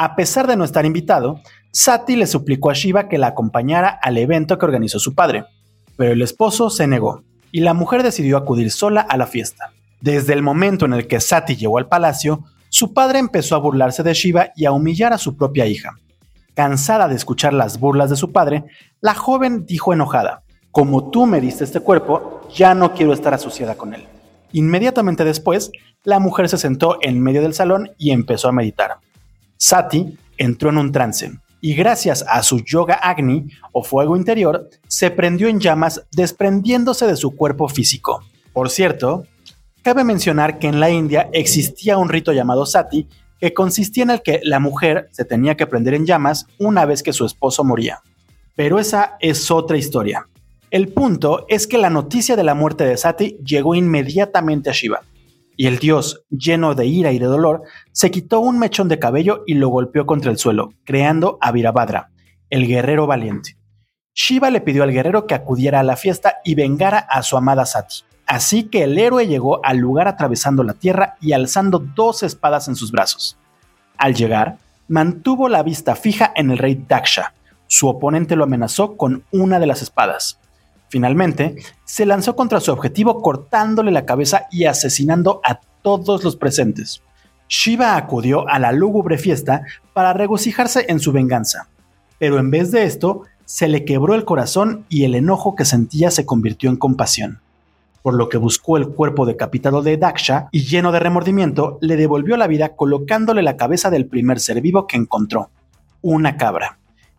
A 0.03 0.17
pesar 0.17 0.47
de 0.47 0.57
no 0.57 0.65
estar 0.65 0.87
invitado, 0.87 1.43
Sati 1.73 2.17
le 2.17 2.27
suplicó 2.27 2.71
a 2.71 2.73
Shiva 2.73 3.07
que 3.07 3.19
la 3.19 3.27
acompañara 3.27 3.99
al 4.03 4.17
evento 4.17 4.57
que 4.57 4.65
organizó 4.65 4.99
su 4.99 5.15
padre, 5.15 5.45
pero 5.99 6.13
el 6.15 6.23
esposo 6.23 6.71
se 6.71 6.87
negó, 6.87 7.23
y 7.53 7.61
la 7.61 7.75
mujer 7.75 8.03
decidió 8.03 8.39
acudir 8.39 8.71
sola 8.71 9.03
a 9.03 9.19
la 9.19 9.27
fiesta. 9.27 9.73
Desde 10.01 10.33
el 10.33 10.41
momento 10.41 10.87
en 10.87 10.95
el 10.95 11.07
que 11.07 11.21
Sati 11.21 11.55
llegó 11.55 11.77
al 11.77 11.89
palacio, 11.89 12.45
su 12.71 12.95
padre 12.95 13.19
empezó 13.19 13.57
a 13.57 13.59
burlarse 13.59 14.03
de 14.03 14.15
Shiva 14.15 14.53
y 14.57 14.65
a 14.65 14.73
humillar 14.73 15.13
a 15.13 15.19
su 15.19 15.37
propia 15.37 15.67
hija. 15.67 15.91
Cansada 16.55 17.07
de 17.07 17.17
escuchar 17.17 17.53
las 17.53 17.79
burlas 17.79 18.09
de 18.09 18.17
su 18.17 18.33
padre, 18.33 18.65
la 19.03 19.13
joven 19.13 19.67
dijo 19.67 19.93
enojada, 19.93 20.45
Como 20.71 21.11
tú 21.11 21.27
me 21.27 21.43
diste 21.43 21.65
este 21.65 21.81
cuerpo, 21.81 22.49
ya 22.55 22.75
no 22.75 22.95
quiero 22.95 23.13
estar 23.13 23.35
asociada 23.35 23.75
con 23.75 23.93
él. 23.93 24.07
Inmediatamente 24.53 25.27
después, 25.27 25.71
la 26.05 26.21
mujer 26.21 26.49
se 26.49 26.57
sentó 26.57 26.97
en 27.03 27.21
medio 27.21 27.43
del 27.43 27.53
salón 27.53 27.91
y 27.99 28.13
empezó 28.13 28.49
a 28.49 28.53
meditar. 28.53 28.97
Sati 29.61 30.19
entró 30.37 30.71
en 30.71 30.79
un 30.79 30.91
trance 30.91 31.31
y 31.61 31.75
gracias 31.75 32.25
a 32.27 32.43
su 32.43 32.65
yoga 32.65 32.95
agni 32.95 33.47
o 33.71 33.85
fuego 33.85 34.17
interior, 34.17 34.69
se 34.89 35.13
prendió 35.13 35.47
en 35.47 35.61
llamas 35.61 36.03
desprendiéndose 36.11 37.07
de 37.07 37.15
su 37.15 37.37
cuerpo 37.37 37.69
físico. 37.69 38.25
Por 38.53 38.71
cierto, 38.71 39.27
Cabe 39.83 40.05
mencionar 40.05 40.59
que 40.59 40.67
en 40.67 40.79
la 40.79 40.91
India 40.91 41.31
existía 41.33 41.97
un 41.97 42.11
rito 42.11 42.33
llamado 42.33 42.67
sati 42.67 43.09
que 43.41 43.55
consistía 43.55 44.03
en 44.03 44.11
el 44.11 44.23
que 44.23 44.41
la 44.43 44.61
mujer 44.61 45.09
se 45.11 45.25
tenía 45.25 45.57
que 45.57 45.67
prender 45.67 45.95
en 45.95 46.05
llamas 46.05 46.47
una 46.59 46.85
vez 46.85 47.03
que 47.03 47.15
su 47.15 47.25
esposo 47.25 47.65
moría. 47.65 48.03
Pero 48.55 48.79
esa 48.79 49.17
es 49.21 49.51
otra 49.51 49.79
historia. 49.79 50.27
El 50.71 50.89
punto 50.89 51.47
es 51.49 51.67
que 51.67 51.79
la 51.79 51.89
noticia 51.89 52.37
de 52.37 52.45
la 52.45 52.55
muerte 52.55 52.85
de 52.85 52.99
Sati 52.99 53.39
llegó 53.43 53.75
inmediatamente 53.75 54.69
a 54.69 54.75
Shiva, 54.75 55.01
y 55.61 55.67
el 55.67 55.79
dios, 55.79 56.25
lleno 56.31 56.75
de 56.75 56.87
ira 56.87 57.13
y 57.13 57.19
de 57.19 57.27
dolor, 57.27 57.65
se 57.93 58.11
quitó 58.11 58.41
un 58.41 58.59
mechón 58.59 58.89
de 58.89 58.99
cabello 58.99 59.45
y 59.47 59.53
lo 59.53 59.69
golpeó 59.69 60.07
contra 60.07 60.31
el 60.31 60.39
suelo, 60.39 60.71
creando 60.87 61.37
a 61.43 61.53
Virabhadra, 61.53 62.13
el 62.49 62.67
guerrero 62.67 63.07
valiente. 63.07 63.59
Shiva 64.15 64.49
le 64.49 64.63
pidió 64.63 64.85
al 64.85 64.91
guerrero 64.91 65.27
que 65.27 65.35
acudiera 65.35 65.81
a 65.81 65.83
la 65.83 65.97
fiesta 65.97 66.37
y 66.47 66.55
vengara 66.55 67.01
a 67.01 67.23
su 67.23 67.37
amada 67.37 67.67
Sati. 67.67 67.97
Así 68.27 68.71
que 68.71 68.85
el 68.85 68.97
héroe 68.97 69.27
llegó 69.27 69.63
al 69.63 69.77
lugar 69.77 70.09
atravesando 70.09 70.65
la 70.65 70.73
tierra 70.73 71.19
y 71.21 71.35
alzando 71.35 71.79
dos 71.79 72.23
espadas 72.23 72.67
en 72.69 72.75
sus 72.75 72.91
brazos. 72.91 73.37
Al 73.99 74.15
llegar, 74.15 74.57
mantuvo 74.89 75.51
la 75.51 75.63
vista 75.63 75.95
fija 75.95 76.33
en 76.37 76.53
el 76.53 76.57
rey 76.57 76.87
Daksha. 76.89 77.35
Su 77.67 77.87
oponente 77.87 78.35
lo 78.35 78.45
amenazó 78.45 78.97
con 78.97 79.25
una 79.31 79.59
de 79.59 79.67
las 79.67 79.83
espadas. 79.83 80.40
Finalmente, 80.91 81.57
se 81.85 82.05
lanzó 82.05 82.37
contra 82.37 82.61
su 82.61 82.71
objetivo 82.71 83.23
cortándole 83.23 83.91
la 83.91 84.05
cabeza 84.05 84.47
y 84.51 84.67
asesinando 84.67 85.41
a 85.43 85.61
todos 85.83 86.23
los 86.23 86.37
presentes. 86.37 87.03
Shiva 87.49 87.97
acudió 87.97 88.47
a 88.47 88.59
la 88.59 88.73
lúgubre 88.73 89.17
fiesta 89.17 89.63
para 89.95 90.13
regocijarse 90.13 90.85
en 90.89 91.01
su 91.01 91.13
venganza, 91.13 91.69
pero 92.19 92.39
en 92.39 92.51
vez 92.51 92.71
de 92.71 92.85
esto, 92.85 93.23
se 93.47 93.67
le 93.67 93.87
quebró 93.87 94.15
el 94.15 94.27
corazón 94.27 94.85
y 94.91 95.05
el 95.05 95.15
enojo 95.15 95.57
que 95.57 95.65
sentía 95.65 96.11
se 96.11 96.27
convirtió 96.27 96.69
en 96.69 96.77
compasión 96.77 97.41
por 98.03 98.15
lo 98.15 98.29
que 98.29 98.39
buscó 98.39 98.77
el 98.77 98.89
cuerpo 98.89 99.27
decapitado 99.27 99.83
de 99.83 99.97
Daksha 99.97 100.49
y 100.53 100.65
lleno 100.65 100.93
de 100.93 101.01
remordimiento 101.01 101.79
le 101.81 101.97
devolvió 101.97 102.37
la 102.37 102.47
vida 102.47 102.71
colocándole 102.71 103.43
la 103.43 103.57
cabeza 103.57 103.91
del 103.91 104.07
primer 104.07 104.41
ser 104.41 104.61
vivo 104.61 104.87
que 104.87 104.97
encontró, 104.97 105.51
una 106.03 106.37
cabra. 106.37 106.79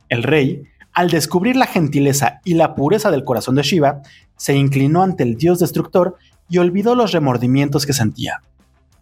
El 0.10 0.24
rey, 0.24 0.63
al 1.01 1.10
descubrir 1.10 1.55
la 1.55 1.65
gentileza 1.65 2.41
y 2.46 2.53
la 2.53 2.75
pureza 2.75 3.10
del 3.10 3.24
corazón 3.24 3.55
de 3.55 3.63
Shiva, 3.63 4.03
se 4.38 4.55
inclinó 4.55 5.01
ante 5.01 5.24
el 5.24 5.36
dios 5.36 5.58
destructor 5.58 6.15
y 6.48 6.60
olvidó 6.60 6.93
los 6.93 7.12
remordimientos 7.12 7.88
que 7.88 7.93
sentía. 7.93 8.43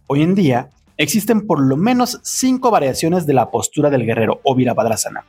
Hoy 0.07 0.23
en 0.23 0.33
día, 0.33 0.69
existen 0.95 1.45
por 1.45 1.59
lo 1.59 1.75
menos 1.75 2.21
cinco 2.23 2.71
variaciones 2.71 3.25
de 3.25 3.33
la 3.33 3.51
postura 3.51 3.89
del 3.89 4.05
guerrero 4.05 4.39
o 4.45 4.55
Virabhadrasana. 4.55 5.25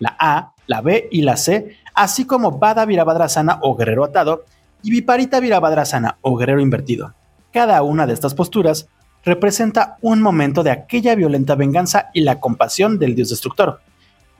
La 0.00 0.16
A 0.18 0.54
la 0.66 0.80
B 0.80 1.08
y 1.12 1.22
la 1.22 1.36
C, 1.36 1.76
así 1.94 2.24
como 2.24 2.58
Vada 2.58 2.84
Virabhadrasana 2.84 3.60
o 3.62 3.76
guerrero 3.76 4.02
atado 4.02 4.44
y 4.82 4.90
Viparita 4.90 5.38
Virabhadrasana 5.38 6.18
o 6.22 6.36
guerrero 6.36 6.60
invertido. 6.60 7.14
Cada 7.52 7.80
una 7.82 8.08
de 8.08 8.14
estas 8.14 8.34
posturas 8.34 8.88
representa 9.24 9.98
un 10.00 10.20
momento 10.20 10.64
de 10.64 10.72
aquella 10.72 11.14
violenta 11.14 11.54
venganza 11.54 12.10
y 12.12 12.22
la 12.22 12.40
compasión 12.40 12.98
del 12.98 13.14
dios 13.14 13.30
destructor. 13.30 13.82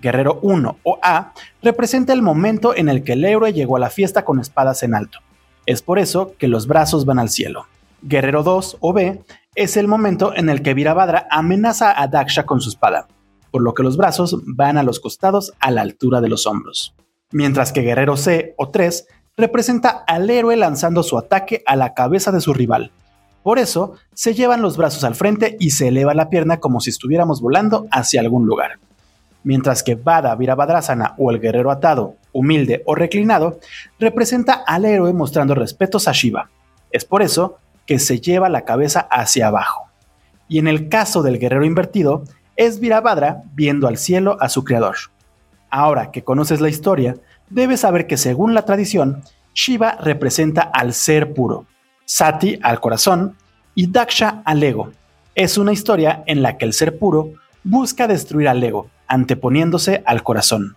Guerrero 0.00 0.38
1 0.42 0.78
o 0.82 0.98
A 1.02 1.32
representa 1.62 2.12
el 2.12 2.22
momento 2.22 2.76
en 2.76 2.88
el 2.88 3.02
que 3.02 3.14
el 3.14 3.24
héroe 3.24 3.52
llegó 3.52 3.76
a 3.76 3.80
la 3.80 3.90
fiesta 3.90 4.24
con 4.24 4.40
espadas 4.40 4.82
en 4.82 4.94
alto. 4.94 5.18
Es 5.66 5.82
por 5.82 5.98
eso 5.98 6.34
que 6.38 6.48
los 6.48 6.66
brazos 6.66 7.04
van 7.04 7.18
al 7.18 7.28
cielo. 7.28 7.66
Guerrero 8.02 8.42
2 8.42 8.78
o 8.80 8.92
B 8.92 9.22
es 9.54 9.76
el 9.76 9.88
momento 9.88 10.34
en 10.34 10.48
el 10.48 10.62
que 10.62 10.74
Virabhadra 10.74 11.26
amenaza 11.30 12.00
a 12.00 12.06
Daksha 12.06 12.46
con 12.46 12.60
su 12.60 12.70
espada, 12.70 13.08
por 13.50 13.62
lo 13.62 13.74
que 13.74 13.82
los 13.82 13.96
brazos 13.96 14.40
van 14.46 14.78
a 14.78 14.82
los 14.82 15.00
costados 15.00 15.52
a 15.58 15.70
la 15.70 15.82
altura 15.82 16.20
de 16.20 16.28
los 16.28 16.46
hombros. 16.46 16.94
Mientras 17.32 17.72
que 17.72 17.82
Guerrero 17.82 18.16
C 18.16 18.54
o 18.56 18.70
3 18.70 19.06
representa 19.36 19.90
al 20.06 20.30
héroe 20.30 20.56
lanzando 20.56 21.02
su 21.02 21.18
ataque 21.18 21.62
a 21.66 21.76
la 21.76 21.94
cabeza 21.94 22.32
de 22.32 22.40
su 22.40 22.54
rival. 22.54 22.92
Por 23.42 23.58
eso, 23.58 23.94
se 24.14 24.34
llevan 24.34 24.62
los 24.62 24.76
brazos 24.76 25.04
al 25.04 25.14
frente 25.14 25.56
y 25.60 25.70
se 25.70 25.88
eleva 25.88 26.14
la 26.14 26.28
pierna 26.28 26.58
como 26.58 26.80
si 26.80 26.90
estuviéramos 26.90 27.40
volando 27.40 27.86
hacia 27.90 28.20
algún 28.20 28.46
lugar. 28.46 28.78
Mientras 29.44 29.82
que 29.82 29.94
Vada 29.94 30.34
Virabhadrasana 30.34 31.14
o 31.16 31.30
el 31.30 31.40
guerrero 31.40 31.70
atado, 31.70 32.16
humilde 32.32 32.82
o 32.86 32.94
reclinado, 32.94 33.60
representa 33.98 34.52
al 34.52 34.84
héroe 34.84 35.12
mostrando 35.12 35.54
respetos 35.54 36.08
a 36.08 36.12
Shiva. 36.12 36.50
Es 36.90 37.04
por 37.04 37.22
eso 37.22 37.58
que 37.86 37.98
se 37.98 38.20
lleva 38.20 38.48
la 38.48 38.62
cabeza 38.64 39.00
hacia 39.10 39.48
abajo. 39.48 39.88
Y 40.48 40.58
en 40.58 40.68
el 40.68 40.88
caso 40.88 41.22
del 41.22 41.38
guerrero 41.38 41.64
invertido, 41.64 42.24
es 42.56 42.80
Virabhadra 42.80 43.42
viendo 43.54 43.86
al 43.86 43.98
cielo 43.98 44.36
a 44.40 44.48
su 44.48 44.64
creador. 44.64 44.96
Ahora 45.70 46.10
que 46.10 46.24
conoces 46.24 46.60
la 46.60 46.68
historia, 46.68 47.16
debes 47.50 47.80
saber 47.80 48.06
que 48.06 48.16
según 48.16 48.54
la 48.54 48.64
tradición, 48.64 49.22
Shiva 49.54 49.98
representa 50.00 50.62
al 50.62 50.92
ser 50.92 51.34
puro, 51.34 51.66
Sati 52.04 52.58
al 52.62 52.80
corazón 52.80 53.36
y 53.74 53.90
Daksha 53.90 54.42
al 54.44 54.62
ego. 54.62 54.90
Es 55.34 55.58
una 55.58 55.72
historia 55.72 56.22
en 56.26 56.42
la 56.42 56.56
que 56.56 56.64
el 56.64 56.72
ser 56.72 56.98
puro 56.98 57.32
busca 57.62 58.08
destruir 58.08 58.48
al 58.48 58.62
ego, 58.62 58.88
anteponiéndose 59.08 60.02
al 60.06 60.22
corazón. 60.22 60.76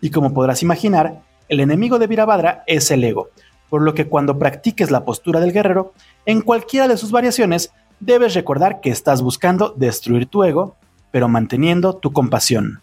Y 0.00 0.10
como 0.10 0.34
podrás 0.34 0.62
imaginar, 0.62 1.22
el 1.48 1.60
enemigo 1.60 1.98
de 1.98 2.06
Virabhadra 2.06 2.62
es 2.66 2.90
el 2.90 3.02
ego, 3.04 3.30
por 3.70 3.82
lo 3.82 3.94
que 3.94 4.06
cuando 4.06 4.38
practiques 4.38 4.90
la 4.90 5.04
postura 5.04 5.40
del 5.40 5.52
guerrero, 5.52 5.92
en 6.26 6.42
cualquiera 6.42 6.88
de 6.88 6.96
sus 6.96 7.10
variaciones, 7.10 7.72
debes 8.00 8.34
recordar 8.34 8.80
que 8.80 8.90
estás 8.90 9.22
buscando 9.22 9.74
destruir 9.76 10.26
tu 10.26 10.44
ego, 10.44 10.76
pero 11.10 11.28
manteniendo 11.28 11.94
tu 11.94 12.12
compasión. 12.12 12.80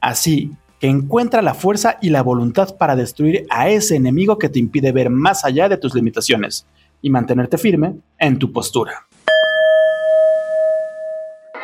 Así 0.00 0.52
que 0.80 0.88
encuentra 0.88 1.42
la 1.42 1.54
fuerza 1.54 1.98
y 2.00 2.08
la 2.08 2.22
voluntad 2.22 2.76
para 2.76 2.96
destruir 2.96 3.46
a 3.50 3.68
ese 3.68 3.96
enemigo 3.96 4.38
que 4.38 4.48
te 4.48 4.58
impide 4.58 4.92
ver 4.92 5.10
más 5.10 5.44
allá 5.44 5.68
de 5.68 5.76
tus 5.76 5.94
limitaciones 5.94 6.66
y 7.02 7.10
mantenerte 7.10 7.58
firme 7.58 7.96
en 8.18 8.38
tu 8.38 8.52
postura. 8.52 9.06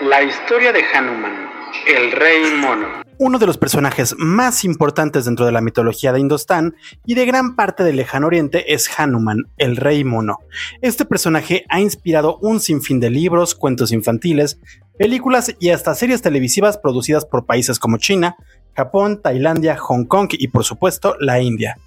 La 0.03 0.23
historia 0.23 0.73
de 0.73 0.83
Hanuman, 0.95 1.49
el 1.87 2.13
rey 2.13 2.55
mono. 2.61 2.87
Uno 3.19 3.39
de 3.39 3.47
los 3.47 3.57
personajes 3.57 4.15
más 4.19 4.65
importantes 4.65 5.25
dentro 5.25 5.47
de 5.47 5.53
la 5.53 5.61
mitología 5.61 6.13
de 6.13 6.21
Indostán 6.21 6.75
y 7.07 7.15
de 7.15 7.25
gran 7.25 7.57
parte 7.57 7.83
del 7.83 7.97
lejano 7.97 8.27
oriente 8.27 8.75
es 8.75 8.91
Hanuman, 8.99 9.45
el 9.57 9.77
rey 9.77 10.05
mono. 10.05 10.39
Este 10.83 11.05
personaje 11.05 11.65
ha 11.69 11.81
inspirado 11.81 12.39
un 12.43 12.61
sinfín 12.61 13.01
de 13.01 13.11
libros, 13.11 13.55
cuentos 13.55 13.91
infantiles, 13.93 14.61
películas 14.99 15.55
y 15.59 15.71
hasta 15.71 15.95
series 15.95 16.21
televisivas 16.21 16.77
producidas 16.77 17.25
por 17.25 17.47
países 17.47 17.79
como 17.79 17.97
China, 17.97 18.37
Japón, 18.75 19.23
Tailandia, 19.23 19.77
Hong 19.79 20.05
Kong 20.05 20.29
y 20.33 20.49
por 20.49 20.65
supuesto 20.65 21.17
la 21.19 21.41
India. 21.41 21.79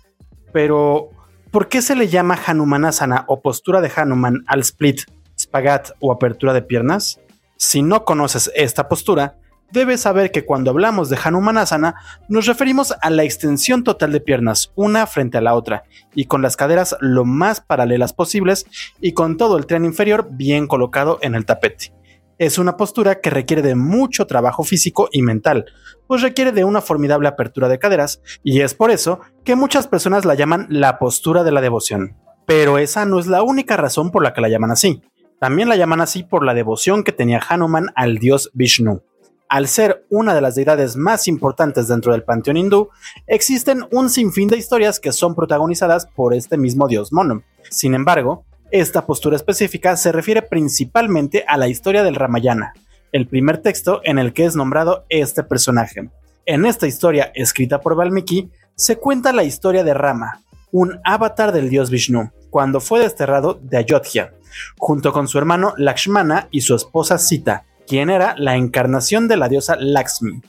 Pero, 0.52 1.10
¿por 1.52 1.68
qué 1.68 1.84
se 1.84 1.96
le 1.96 2.08
llama 2.08 2.40
Hanumanasana 2.44 3.26
o 3.28 3.42
postura 3.42 3.82
de 3.82 3.92
Hanuman 3.96 4.44
al 4.48 4.62
split, 4.62 5.02
spagat 5.40 5.92
o 6.00 6.12
apertura 6.12 6.54
de 6.54 6.64
piernas? 6.64 7.20
Si 7.56 7.84
no 7.84 8.06
conoces 8.06 8.52
esta 8.56 8.88
postura, 8.88 9.39
debes 9.72 10.02
saber 10.02 10.32
que 10.32 10.46
cuando 10.46 10.72
hablamos 10.72 11.10
de 11.10 11.18
Hanumanasana 11.24 11.96
nos 12.28 12.46
referimos 12.46 12.94
a 13.02 13.10
la 13.10 13.24
extensión 13.24 13.84
total 13.84 14.12
de 14.12 14.22
piernas, 14.22 14.72
una 14.76 15.08
frente 15.08 15.38
a 15.38 15.42
la 15.42 15.56
otra, 15.56 15.84
y 16.14 16.26
con 16.26 16.42
las 16.42 16.58
caderas 16.58 16.96
lo 17.00 17.26
más 17.26 17.62
paralelas 17.62 18.14
posibles 18.14 18.66
y 19.00 19.14
con 19.14 19.38
todo 19.38 19.58
el 19.58 19.66
tren 19.66 19.86
inferior 19.86 20.28
bien 20.32 20.68
colocado 20.68 21.20
en 21.22 21.36
el 21.36 21.46
tapete 21.46 21.94
es 22.40 22.58
una 22.58 22.78
postura 22.78 23.20
que 23.20 23.30
requiere 23.30 23.62
de 23.62 23.76
mucho 23.76 24.26
trabajo 24.26 24.64
físico 24.64 25.10
y 25.12 25.22
mental, 25.22 25.66
pues 26.08 26.22
requiere 26.22 26.54
de 26.54 26.64
una 26.64 26.82
formidable 26.82 27.28
apertura 27.28 27.68
de 27.68 27.78
caderas, 27.78 28.22
y 28.44 28.62
es 28.62 28.74
por 28.74 28.92
eso 28.92 29.20
que 29.44 29.56
muchas 29.56 29.88
personas 29.88 30.26
la 30.26 30.36
llaman 30.36 30.66
la 30.70 30.98
postura 30.98 31.44
de 31.44 31.52
la 31.52 31.62
devoción. 31.62 32.16
Pero 32.48 32.78
esa 32.80 33.06
no 33.06 33.20
es 33.20 33.28
la 33.28 33.44
única 33.44 33.78
razón 33.78 34.10
por 34.10 34.24
la 34.24 34.34
que 34.34 34.42
la 34.42 34.50
llaman 34.50 34.72
así. 34.72 35.04
También 35.40 35.70
la 35.70 35.76
llaman 35.76 36.02
así 36.02 36.24
por 36.24 36.44
la 36.44 36.54
devoción 36.54 37.04
que 37.04 37.12
tenía 37.12 37.42
Hanuman 37.48 37.88
al 37.96 38.18
dios 38.18 38.50
Vishnu. 38.54 39.04
Al 39.50 39.68
ser 39.68 40.06
una 40.12 40.36
de 40.36 40.42
las 40.42 40.54
deidades 40.54 40.96
más 40.96 41.28
importantes 41.28 41.88
dentro 41.88 42.12
del 42.12 42.22
panteón 42.22 42.56
hindú, 42.56 42.90
existen 43.26 43.84
un 43.92 44.12
sinfín 44.12 44.48
de 44.48 44.58
historias 44.58 45.00
que 45.00 45.12
son 45.12 45.34
protagonizadas 45.34 46.06
por 46.06 46.36
este 46.36 46.56
mismo 46.56 46.88
dios 46.88 47.12
mono. 47.12 47.42
Sin 47.72 47.96
embargo, 47.96 48.46
esta 48.70 49.08
postura 49.08 49.36
específica 49.36 49.98
se 49.98 50.12
refiere 50.12 50.44
principalmente 50.44 51.46
a 51.48 51.58
la 51.58 51.68
historia 51.68 52.04
del 52.04 52.14
Ramayana, 52.14 52.74
el 53.12 53.28
primer 53.28 53.58
texto 53.58 54.02
en 54.04 54.20
el 54.20 54.34
que 54.34 54.46
es 54.46 54.56
nombrado 54.56 55.06
este 55.10 55.44
personaje. 55.44 56.12
En 56.46 56.66
esta 56.66 56.86
historia, 56.86 57.32
escrita 57.34 57.82
por 57.82 57.96
Valmiki, 57.96 58.52
se 58.76 58.98
cuenta 58.98 59.34
la 59.34 59.44
historia 59.44 59.84
de 59.84 59.96
Rama, 59.96 60.44
un 60.72 61.00
avatar 61.04 61.52
del 61.54 61.72
dios 61.72 61.90
Vishnu, 61.90 62.30
cuando 62.52 62.80
fue 62.80 63.00
desterrado 63.00 63.60
de 63.64 63.78
Ayodhya, 63.78 64.32
junto 64.78 65.12
con 65.12 65.28
su 65.28 65.40
hermano 65.40 65.74
Lakshmana 65.78 66.48
y 66.52 66.62
su 66.62 66.76
esposa 66.76 67.18
Sita, 67.18 67.66
quien 67.90 68.12
era 68.12 68.36
la 68.38 68.56
encarnación 68.56 69.28
de 69.28 69.36
la 69.36 69.50
diosa 69.50 69.76
Lakshmi. 69.76 70.44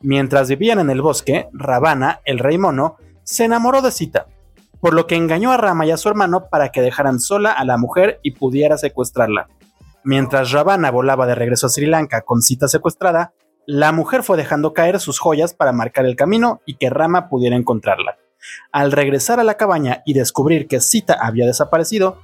Mientras 0.00 0.48
vivían 0.48 0.78
en 0.78 0.88
el 0.88 1.02
bosque, 1.02 1.46
Ravana, 1.52 2.20
el 2.24 2.38
rey 2.38 2.56
mono, 2.56 2.96
se 3.22 3.44
enamoró 3.44 3.82
de 3.82 3.90
Sita, 3.90 4.28
por 4.80 4.94
lo 4.94 5.06
que 5.06 5.14
engañó 5.14 5.52
a 5.52 5.58
Rama 5.58 5.84
y 5.84 5.90
a 5.90 5.98
su 5.98 6.08
hermano 6.08 6.48
para 6.48 6.70
que 6.70 6.80
dejaran 6.80 7.20
sola 7.20 7.52
a 7.52 7.66
la 7.66 7.76
mujer 7.76 8.18
y 8.22 8.30
pudiera 8.30 8.78
secuestrarla. 8.78 9.48
Mientras 10.04 10.52
Ravana 10.52 10.90
volaba 10.90 11.26
de 11.26 11.34
regreso 11.34 11.66
a 11.66 11.68
Sri 11.68 11.84
Lanka 11.84 12.22
con 12.22 12.40
Sita 12.40 12.66
secuestrada, 12.66 13.34
la 13.66 13.92
mujer 13.92 14.22
fue 14.22 14.38
dejando 14.38 14.72
caer 14.72 14.98
sus 14.98 15.18
joyas 15.18 15.52
para 15.52 15.72
marcar 15.72 16.06
el 16.06 16.16
camino 16.16 16.62
y 16.64 16.76
que 16.76 16.88
Rama 16.88 17.28
pudiera 17.28 17.56
encontrarla. 17.56 18.16
Al 18.72 18.90
regresar 18.90 19.38
a 19.38 19.44
la 19.44 19.58
cabaña 19.58 20.02
y 20.06 20.14
descubrir 20.14 20.66
que 20.66 20.80
Sita 20.80 21.18
había 21.20 21.44
desaparecido, 21.44 22.22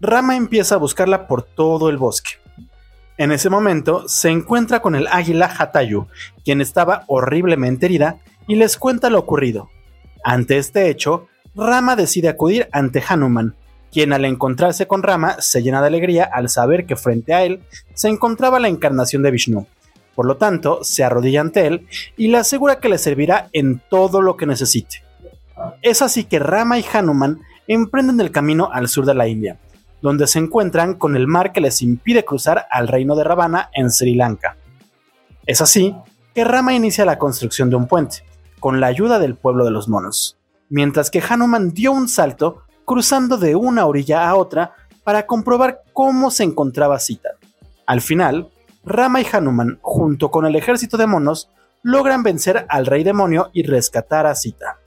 Rama 0.00 0.36
empieza 0.36 0.76
a 0.76 0.78
buscarla 0.78 1.26
por 1.26 1.42
todo 1.42 1.88
el 1.88 1.96
bosque. 1.96 2.43
En 3.16 3.30
ese 3.30 3.48
momento 3.48 4.08
se 4.08 4.30
encuentra 4.30 4.80
con 4.80 4.96
el 4.96 5.06
águila 5.06 5.52
Hatayu, 5.56 6.08
quien 6.44 6.60
estaba 6.60 7.04
horriblemente 7.06 7.86
herida, 7.86 8.18
y 8.48 8.56
les 8.56 8.76
cuenta 8.76 9.08
lo 9.08 9.20
ocurrido. 9.20 9.70
Ante 10.24 10.58
este 10.58 10.90
hecho, 10.90 11.28
Rama 11.54 11.94
decide 11.94 12.28
acudir 12.28 12.68
ante 12.72 13.02
Hanuman, 13.06 13.54
quien 13.92 14.12
al 14.12 14.24
encontrarse 14.24 14.88
con 14.88 15.04
Rama 15.04 15.36
se 15.38 15.62
llena 15.62 15.80
de 15.80 15.86
alegría 15.86 16.24
al 16.24 16.48
saber 16.48 16.86
que 16.86 16.96
frente 16.96 17.32
a 17.32 17.44
él 17.44 17.62
se 17.94 18.08
encontraba 18.08 18.58
la 18.58 18.68
encarnación 18.68 19.22
de 19.22 19.30
Vishnu. 19.30 19.66
Por 20.16 20.26
lo 20.26 20.36
tanto, 20.36 20.82
se 20.82 21.04
arrodilla 21.04 21.40
ante 21.40 21.66
él 21.66 21.86
y 22.16 22.28
le 22.28 22.38
asegura 22.38 22.80
que 22.80 22.88
le 22.88 22.98
servirá 22.98 23.48
en 23.52 23.80
todo 23.88 24.20
lo 24.20 24.36
que 24.36 24.46
necesite. 24.46 25.04
Es 25.82 26.02
así 26.02 26.24
que 26.24 26.40
Rama 26.40 26.78
y 26.78 26.84
Hanuman 26.92 27.40
emprenden 27.68 28.20
el 28.20 28.32
camino 28.32 28.70
al 28.72 28.88
sur 28.88 29.06
de 29.06 29.14
la 29.14 29.28
India, 29.28 29.58
donde 30.04 30.28
se 30.28 30.38
encuentran 30.38 30.94
con 30.94 31.16
el 31.16 31.26
mar 31.26 31.50
que 31.50 31.60
les 31.60 31.82
impide 31.82 32.24
cruzar 32.24 32.66
al 32.70 32.86
reino 32.86 33.16
de 33.16 33.24
Ravana 33.24 33.70
en 33.74 33.90
Sri 33.90 34.14
Lanka. 34.14 34.56
Es 35.46 35.60
así 35.60 35.96
que 36.32 36.44
Rama 36.44 36.74
inicia 36.74 37.04
la 37.04 37.18
construcción 37.18 37.70
de 37.70 37.76
un 37.76 37.88
puente, 37.88 38.24
con 38.60 38.78
la 38.78 38.86
ayuda 38.86 39.18
del 39.18 39.34
pueblo 39.34 39.64
de 39.64 39.72
los 39.72 39.88
monos 39.88 40.38
mientras 40.68 41.10
que 41.10 41.22
Hanuman 41.26 41.70
dio 41.70 41.92
un 41.92 42.08
salto 42.08 42.62
cruzando 42.84 43.36
de 43.36 43.54
una 43.54 43.86
orilla 43.86 44.28
a 44.28 44.34
otra 44.34 44.74
para 45.04 45.26
comprobar 45.26 45.82
cómo 45.92 46.30
se 46.30 46.44
encontraba 46.44 46.98
Sita. 46.98 47.30
Al 47.86 48.00
final, 48.00 48.48
Rama 48.84 49.20
y 49.20 49.26
Hanuman, 49.30 49.78
junto 49.82 50.30
con 50.30 50.46
el 50.46 50.56
ejército 50.56 50.96
de 50.96 51.06
monos, 51.06 51.50
logran 51.82 52.22
vencer 52.22 52.66
al 52.68 52.86
rey 52.86 53.04
demonio 53.04 53.50
y 53.52 53.62
rescatar 53.62 54.26
a 54.26 54.34
Sita. 54.34 54.78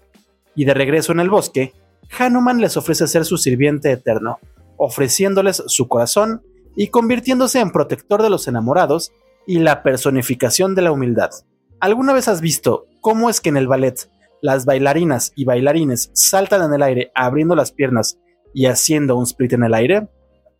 Y 0.56 0.66
de 0.66 0.74
regreso 0.74 1.12
en 1.12 1.20
el 1.20 1.30
bosque, 1.30 1.74
Hanuman 2.20 2.60
les 2.60 2.78
ofrece 2.78 3.08
ser 3.08 3.26
su 3.26 3.38
sirviente 3.38 3.92
eterno, 3.92 4.40
ofreciéndoles 4.78 5.64
su 5.68 5.88
corazón 5.88 6.44
y 6.76 6.88
convirtiéndose 6.88 7.60
en 7.60 7.72
protector 7.72 8.22
de 8.22 8.30
los 8.30 8.48
enamorados 8.48 9.12
y 9.46 9.60
la 9.60 9.84
personificación 9.84 10.76
de 10.76 10.84
la 10.84 10.92
humildad. 10.92 11.32
¿Alguna 11.80 12.14
vez 12.14 12.28
has 12.28 12.42
visto 12.42 12.86
cómo 13.02 13.30
es 13.30 13.42
que 13.42 13.50
en 13.50 13.58
el 13.58 13.68
ballet 13.68 14.10
las 14.42 14.66
bailarinas 14.66 15.32
y 15.36 15.46
bailarines 15.46 16.12
saltan 16.14 16.64
en 16.64 16.74
el 16.74 16.84
aire 16.84 17.12
abriendo 17.16 17.56
las 17.56 17.72
piernas 17.72 18.20
y 18.54 18.68
haciendo 18.68 19.16
un 19.16 19.24
split 19.24 19.54
en 19.54 19.64
el 19.64 19.74
aire? 19.74 20.08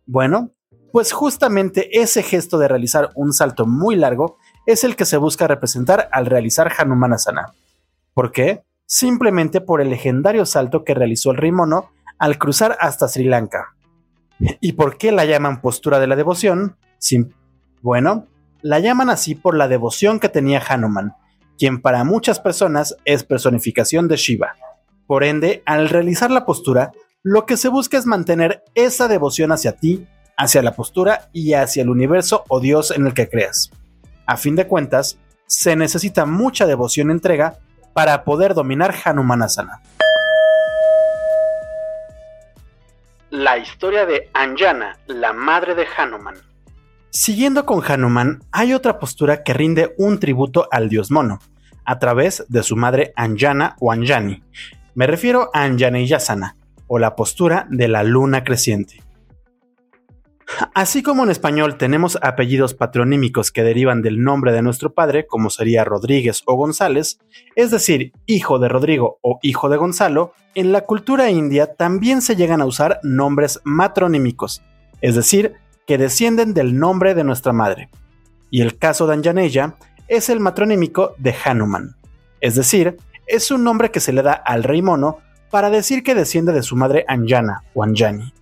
Bueno, 0.06 0.52
pues 0.92 1.12
justamente 1.12 2.00
ese 2.00 2.22
gesto 2.22 2.58
de 2.58 2.68
realizar 2.68 3.10
un 3.14 3.32
salto 3.32 3.66
muy 3.66 3.96
largo 3.96 4.36
es 4.66 4.84
el 4.84 4.96
que 4.96 5.04
se 5.04 5.16
busca 5.16 5.46
representar 5.46 6.08
al 6.12 6.26
realizar 6.26 6.72
Hanumanasana. 6.78 7.52
¿Por 8.14 8.32
qué? 8.32 8.64
simplemente 8.88 9.60
por 9.60 9.82
el 9.82 9.90
legendario 9.90 10.46
salto 10.46 10.82
que 10.82 10.94
realizó 10.94 11.30
el 11.30 11.36
rey 11.36 11.52
mono 11.52 11.92
al 12.18 12.38
cruzar 12.38 12.76
hasta 12.80 13.06
Sri 13.06 13.24
Lanka. 13.24 13.76
¿Y 14.38 14.72
por 14.72 14.98
qué 14.98 15.12
la 15.12 15.24
llaman 15.24 15.60
postura 15.60 15.98
de 15.98 16.06
la 16.06 16.16
devoción? 16.16 16.76
bueno, 17.80 18.26
la 18.60 18.80
llaman 18.80 19.08
así 19.10 19.34
por 19.34 19.56
la 19.56 19.68
devoción 19.68 20.18
que 20.18 20.28
tenía 20.28 20.62
Hanuman, 20.66 21.14
quien 21.56 21.80
para 21.80 22.04
muchas 22.04 22.40
personas 22.40 22.96
es 23.04 23.22
personificación 23.24 24.08
de 24.08 24.16
Shiva. 24.16 24.56
Por 25.06 25.24
ende, 25.24 25.62
al 25.64 25.88
realizar 25.88 26.30
la 26.30 26.44
postura, 26.44 26.92
lo 27.22 27.46
que 27.46 27.56
se 27.56 27.68
busca 27.68 27.98
es 27.98 28.06
mantener 28.06 28.62
esa 28.74 29.08
devoción 29.08 29.52
hacia 29.52 29.72
ti, 29.72 30.06
hacia 30.36 30.62
la 30.62 30.74
postura 30.74 31.30
y 31.32 31.52
hacia 31.54 31.82
el 31.82 31.90
universo 31.90 32.44
o 32.48 32.60
Dios 32.60 32.90
en 32.90 33.06
el 33.06 33.14
que 33.14 33.28
creas. 33.28 33.70
A 34.26 34.36
fin 34.36 34.56
de 34.56 34.66
cuentas, 34.66 35.18
se 35.46 35.76
necesita 35.76 36.26
mucha 36.26 36.66
devoción 36.66 37.08
y 37.08 37.12
entrega 37.12 37.58
para 37.92 38.24
poder 38.24 38.54
dominar 38.54 38.94
Hanumanasana. 39.04 39.80
La 43.30 43.58
historia 43.58 44.06
de 44.06 44.30
Anjana, 44.32 44.98
la 45.06 45.34
madre 45.34 45.74
de 45.74 45.86
Hanuman. 45.98 46.36
Siguiendo 47.10 47.66
con 47.66 47.82
Hanuman, 47.86 48.42
hay 48.52 48.72
otra 48.72 48.98
postura 48.98 49.42
que 49.42 49.52
rinde 49.52 49.94
un 49.98 50.18
tributo 50.18 50.66
al 50.70 50.88
dios 50.88 51.10
mono, 51.10 51.38
a 51.84 51.98
través 51.98 52.46
de 52.48 52.62
su 52.62 52.74
madre 52.74 53.12
Anjana 53.16 53.76
o 53.80 53.92
Anjani. 53.92 54.42
Me 54.94 55.06
refiero 55.06 55.50
a 55.52 55.64
Anjaneyasana, 55.64 56.56
o 56.86 56.98
la 56.98 57.16
postura 57.16 57.66
de 57.68 57.88
la 57.88 58.02
luna 58.02 58.44
creciente. 58.44 59.02
Así 60.74 61.02
como 61.02 61.24
en 61.24 61.30
español 61.30 61.76
tenemos 61.76 62.18
apellidos 62.22 62.72
patronímicos 62.72 63.52
que 63.52 63.62
derivan 63.62 64.00
del 64.00 64.22
nombre 64.22 64.52
de 64.52 64.62
nuestro 64.62 64.94
padre, 64.94 65.26
como 65.26 65.50
sería 65.50 65.84
Rodríguez 65.84 66.42
o 66.46 66.54
González, 66.54 67.18
es 67.54 67.70
decir, 67.70 68.12
hijo 68.26 68.58
de 68.58 68.68
Rodrigo 68.68 69.18
o 69.20 69.38
hijo 69.42 69.68
de 69.68 69.76
Gonzalo, 69.76 70.32
en 70.54 70.72
la 70.72 70.82
cultura 70.82 71.30
india 71.30 71.74
también 71.74 72.22
se 72.22 72.34
llegan 72.34 72.62
a 72.62 72.66
usar 72.66 72.98
nombres 73.02 73.60
matronímicos, 73.64 74.62
es 75.00 75.14
decir, 75.14 75.54
que 75.86 75.98
descienden 75.98 76.54
del 76.54 76.78
nombre 76.78 77.14
de 77.14 77.24
nuestra 77.24 77.52
madre. 77.52 77.90
Y 78.50 78.62
el 78.62 78.78
caso 78.78 79.06
de 79.06 79.14
Anjaneya 79.14 79.76
es 80.08 80.30
el 80.30 80.40
matronímico 80.40 81.14
de 81.18 81.34
Hanuman, 81.44 81.96
es 82.40 82.54
decir, 82.54 82.96
es 83.26 83.50
un 83.50 83.64
nombre 83.64 83.90
que 83.90 84.00
se 84.00 84.14
le 84.14 84.22
da 84.22 84.32
al 84.32 84.64
rey 84.64 84.80
mono 84.80 85.18
para 85.50 85.68
decir 85.68 86.02
que 86.02 86.14
desciende 86.14 86.52
de 86.52 86.62
su 86.62 86.76
madre 86.76 87.04
Anjana 87.06 87.64
o 87.74 87.84
Anjani. 87.84 88.32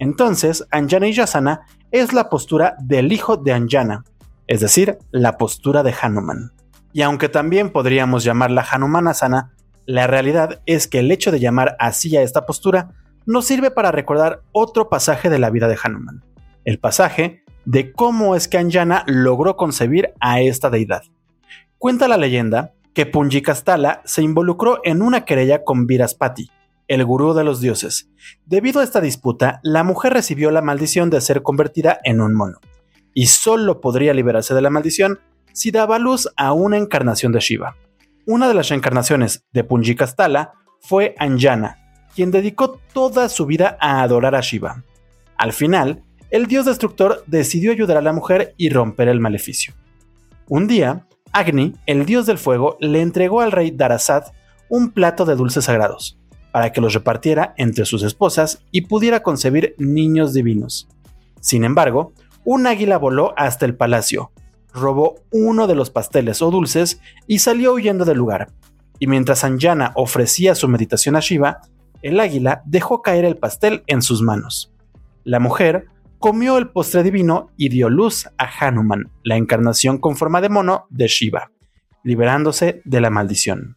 Entonces, 0.00 0.66
Anjana 0.70 1.08
y 1.08 1.12
Yasana 1.12 1.60
es 1.92 2.12
la 2.14 2.30
postura 2.30 2.74
del 2.80 3.12
hijo 3.12 3.36
de 3.36 3.52
Anjana, 3.52 4.02
es 4.46 4.60
decir, 4.60 4.98
la 5.12 5.36
postura 5.36 5.82
de 5.82 5.94
Hanuman. 6.00 6.52
Y 6.92 7.02
aunque 7.02 7.28
también 7.28 7.70
podríamos 7.70 8.24
llamarla 8.24 8.66
Hanumanasana, 8.68 9.52
la 9.84 10.06
realidad 10.06 10.62
es 10.64 10.88
que 10.88 11.00
el 11.00 11.10
hecho 11.12 11.30
de 11.30 11.38
llamar 11.38 11.76
así 11.78 12.16
a 12.16 12.22
esta 12.22 12.46
postura 12.46 12.92
nos 13.26 13.44
sirve 13.44 13.70
para 13.70 13.92
recordar 13.92 14.40
otro 14.52 14.88
pasaje 14.88 15.28
de 15.28 15.38
la 15.38 15.50
vida 15.50 15.68
de 15.68 15.78
Hanuman, 15.80 16.24
el 16.64 16.78
pasaje 16.78 17.44
de 17.66 17.92
cómo 17.92 18.34
es 18.34 18.48
que 18.48 18.56
Anjana 18.56 19.04
logró 19.06 19.56
concebir 19.56 20.14
a 20.18 20.40
esta 20.40 20.70
deidad. 20.70 21.02
Cuenta 21.76 22.08
la 22.08 22.16
leyenda 22.16 22.72
que 22.94 23.04
Punjikastala 23.04 24.00
se 24.06 24.22
involucró 24.22 24.80
en 24.82 25.02
una 25.02 25.26
querella 25.26 25.62
con 25.62 25.86
Viraspati, 25.86 26.50
el 26.90 27.04
gurú 27.04 27.34
de 27.34 27.44
los 27.44 27.60
dioses. 27.60 28.10
Debido 28.46 28.80
a 28.80 28.84
esta 28.84 29.00
disputa, 29.00 29.60
la 29.62 29.84
mujer 29.84 30.12
recibió 30.12 30.50
la 30.50 30.60
maldición 30.60 31.08
de 31.08 31.20
ser 31.20 31.42
convertida 31.42 32.00
en 32.02 32.20
un 32.20 32.34
mono, 32.34 32.58
y 33.14 33.26
solo 33.26 33.80
podría 33.80 34.12
liberarse 34.12 34.54
de 34.54 34.60
la 34.60 34.70
maldición 34.70 35.20
si 35.52 35.70
daba 35.70 36.00
luz 36.00 36.28
a 36.36 36.52
una 36.52 36.78
encarnación 36.78 37.30
de 37.30 37.38
Shiva. 37.38 37.76
Una 38.26 38.48
de 38.48 38.54
las 38.54 38.68
reencarnaciones 38.68 39.44
de 39.52 39.62
Punjikastala 39.62 40.54
fue 40.80 41.14
Anjana, 41.18 41.78
quien 42.14 42.32
dedicó 42.32 42.80
toda 42.92 43.28
su 43.28 43.46
vida 43.46 43.78
a 43.80 44.02
adorar 44.02 44.34
a 44.34 44.40
Shiva. 44.40 44.82
Al 45.36 45.52
final, 45.52 46.02
el 46.30 46.46
dios 46.46 46.66
destructor 46.66 47.22
decidió 47.28 47.70
ayudar 47.70 47.98
a 47.98 48.02
la 48.02 48.12
mujer 48.12 48.54
y 48.56 48.68
romper 48.68 49.06
el 49.08 49.20
maleficio. 49.20 49.74
Un 50.48 50.66
día, 50.66 51.06
Agni, 51.30 51.74
el 51.86 52.04
dios 52.04 52.26
del 52.26 52.38
fuego, 52.38 52.76
le 52.80 53.00
entregó 53.00 53.42
al 53.42 53.52
rey 53.52 53.70
Darasat 53.70 54.34
un 54.68 54.90
plato 54.90 55.24
de 55.24 55.36
dulces 55.36 55.64
sagrados, 55.64 56.19
para 56.52 56.72
que 56.72 56.80
los 56.80 56.94
repartiera 56.94 57.54
entre 57.56 57.84
sus 57.84 58.02
esposas 58.02 58.64
y 58.70 58.82
pudiera 58.82 59.22
concebir 59.22 59.74
niños 59.78 60.32
divinos. 60.34 60.88
Sin 61.40 61.64
embargo, 61.64 62.12
un 62.44 62.66
águila 62.66 62.98
voló 62.98 63.34
hasta 63.36 63.66
el 63.66 63.76
palacio, 63.76 64.32
robó 64.72 65.16
uno 65.30 65.66
de 65.66 65.74
los 65.74 65.90
pasteles 65.90 66.42
o 66.42 66.50
dulces 66.50 67.00
y 67.26 67.40
salió 67.40 67.72
huyendo 67.74 68.04
del 68.04 68.18
lugar. 68.18 68.48
Y 68.98 69.06
mientras 69.06 69.44
Anjana 69.44 69.92
ofrecía 69.94 70.54
su 70.54 70.68
meditación 70.68 71.16
a 71.16 71.20
Shiva, 71.20 71.60
el 72.02 72.20
águila 72.20 72.62
dejó 72.66 73.02
caer 73.02 73.24
el 73.24 73.36
pastel 73.36 73.82
en 73.86 74.02
sus 74.02 74.22
manos. 74.22 74.72
La 75.24 75.38
mujer 75.38 75.86
comió 76.18 76.58
el 76.58 76.68
postre 76.68 77.02
divino 77.02 77.50
y 77.56 77.68
dio 77.68 77.88
luz 77.88 78.28
a 78.38 78.48
Hanuman, 78.60 79.10
la 79.22 79.36
encarnación 79.36 79.98
con 79.98 80.16
forma 80.16 80.40
de 80.40 80.48
mono 80.48 80.86
de 80.90 81.08
Shiva, 81.08 81.50
liberándose 82.04 82.82
de 82.84 83.00
la 83.00 83.10
maldición. 83.10 83.76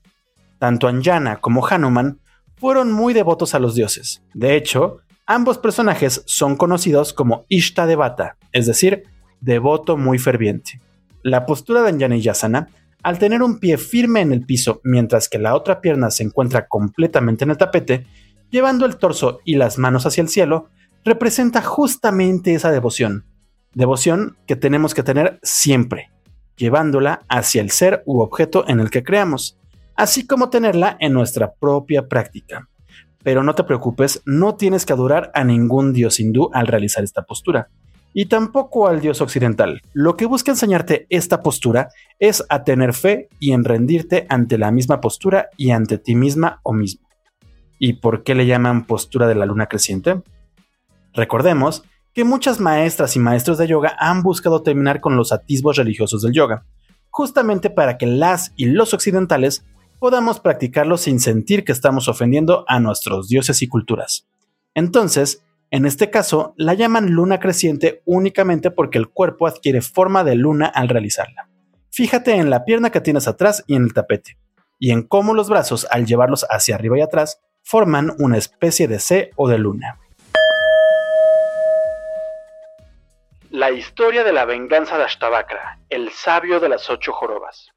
Tanto 0.60 0.88
Anjana 0.88 1.38
como 1.38 1.66
Hanuman 1.66 2.20
fueron 2.56 2.92
muy 2.92 3.14
devotos 3.14 3.56
a 3.56 3.60
los 3.60 3.76
dioses. 3.76 4.24
De 4.34 4.56
hecho, 4.56 5.00
ambos 5.26 5.58
personajes 5.58 6.24
son 6.26 6.56
conocidos 6.56 7.14
como 7.14 7.46
Ishta 7.50 7.86
Devata, 7.86 8.38
es 8.52 8.66
decir, 8.66 9.04
devoto 9.42 9.98
muy 9.98 10.20
ferviente. 10.20 10.82
La 11.22 11.46
postura 11.46 11.82
de 11.82 11.90
Anjana 11.90 12.18
Yasana, 12.18 12.70
al 13.04 13.20
tener 13.20 13.42
un 13.44 13.60
pie 13.60 13.78
firme 13.78 14.22
en 14.22 14.32
el 14.32 14.46
piso 14.46 14.80
mientras 14.84 15.28
que 15.28 15.40
la 15.40 15.56
otra 15.56 15.82
pierna 15.82 16.10
se 16.12 16.24
encuentra 16.24 16.68
completamente 16.68 17.44
en 17.44 17.52
el 17.52 17.58
tapete, 17.58 18.06
llevando 18.50 18.86
el 18.86 18.98
torso 18.98 19.40
y 19.44 19.56
las 19.56 19.78
manos 19.78 20.06
hacia 20.06 20.22
el 20.22 20.30
cielo, 20.30 20.70
representa 21.04 21.62
justamente 21.62 22.54
esa 22.54 22.72
devoción. 22.72 23.26
Devoción 23.74 24.38
que 24.46 24.56
tenemos 24.56 24.94
que 24.94 25.04
tener 25.04 25.40
siempre, 25.44 26.12
llevándola 26.56 27.24
hacia 27.28 27.62
el 27.62 27.72
ser 27.72 28.04
u 28.06 28.22
objeto 28.22 28.64
en 28.68 28.80
el 28.80 28.90
que 28.90 29.04
creamos 29.04 29.58
así 29.96 30.26
como 30.28 30.50
tenerla 30.50 30.98
en 31.00 31.14
nuestra 31.14 31.54
propia 31.54 32.08
práctica. 32.08 32.70
Pero 33.24 33.44
no 33.44 33.56
te 33.56 33.64
preocupes, 33.64 34.22
no 34.26 34.56
tienes 34.56 34.86
que 34.86 34.94
adorar 34.94 35.32
a 35.34 35.44
ningún 35.44 35.94
dios 35.94 36.20
hindú 36.20 36.50
al 36.54 36.68
realizar 36.68 37.04
esta 37.04 37.24
postura, 37.24 37.70
y 38.14 38.28
tampoco 38.28 38.88
al 38.88 39.02
dios 39.02 39.22
occidental. 39.22 39.82
Lo 39.94 40.16
que 40.16 40.26
busca 40.26 40.52
enseñarte 40.52 41.08
esta 41.10 41.42
postura 41.42 41.90
es 42.20 42.44
a 42.50 42.64
tener 42.64 42.94
fe 42.94 43.30
y 43.40 43.52
en 43.52 43.64
rendirte 43.64 44.26
ante 44.30 44.58
la 44.58 44.72
misma 44.72 45.02
postura 45.02 45.50
y 45.58 45.72
ante 45.72 45.98
ti 45.98 46.16
misma 46.16 46.60
o 46.64 46.74
mismo. 46.74 47.08
¿Y 47.80 47.94
por 47.94 48.24
qué 48.24 48.36
le 48.36 48.46
llaman 48.46 48.86
postura 48.86 49.28
de 49.28 49.36
la 49.36 49.46
luna 49.46 49.66
creciente? 49.66 50.22
Recordemos 51.14 51.84
que 52.14 52.24
muchas 52.24 52.60
maestras 52.60 53.16
y 53.16 53.20
maestros 53.20 53.58
de 53.58 53.68
yoga 53.68 53.96
han 54.00 54.22
buscado 54.22 54.62
terminar 54.62 55.02
con 55.02 55.18
los 55.18 55.32
atisbos 55.32 55.78
religiosos 55.78 56.22
del 56.22 56.34
yoga, 56.34 56.66
justamente 57.10 57.70
para 57.70 57.98
que 57.98 58.06
las 58.06 58.54
y 58.56 58.66
los 58.66 58.94
occidentales 58.94 59.66
podamos 60.04 60.42
practicarlo 60.42 60.98
sin 60.98 61.22
sentir 61.22 61.64
que 61.64 61.72
estamos 61.72 62.10
ofendiendo 62.10 62.66
a 62.68 62.82
nuestros 62.82 63.30
dioses 63.30 63.62
y 63.62 63.70
culturas. 63.70 64.28
Entonces, 64.76 65.46
en 65.72 65.86
este 65.86 66.10
caso, 66.10 66.54
la 66.58 66.74
llaman 66.74 67.12
luna 67.12 67.40
creciente 67.40 68.02
únicamente 68.04 68.70
porque 68.70 68.98
el 68.98 69.08
cuerpo 69.08 69.48
adquiere 69.48 69.80
forma 69.80 70.26
de 70.26 70.36
luna 70.36 70.66
al 70.66 70.90
realizarla. 70.90 71.48
Fíjate 71.90 72.34
en 72.34 72.50
la 72.50 72.66
pierna 72.66 72.90
que 72.90 73.00
tienes 73.00 73.30
atrás 73.30 73.64
y 73.66 73.76
en 73.76 73.84
el 73.84 73.94
tapete, 73.94 74.38
y 74.78 74.92
en 74.92 75.04
cómo 75.04 75.34
los 75.34 75.48
brazos, 75.48 75.88
al 75.90 76.06
llevarlos 76.06 76.46
hacia 76.50 76.76
arriba 76.76 76.98
y 76.98 77.02
atrás, 77.02 77.42
forman 77.62 78.12
una 78.20 78.38
especie 78.38 78.90
de 78.90 79.00
C 79.00 79.32
o 79.38 79.48
de 79.48 79.58
luna. 79.58 80.02
La 83.52 83.72
historia 83.72 84.26
de 84.26 84.34
la 84.34 84.44
venganza 84.44 84.98
de 84.98 85.06
Ashtavakra, 85.06 85.80
el 85.90 86.12
sabio 86.12 86.60
de 86.60 86.68
las 86.68 86.90
ocho 86.90 87.14
jorobas. 87.14 87.73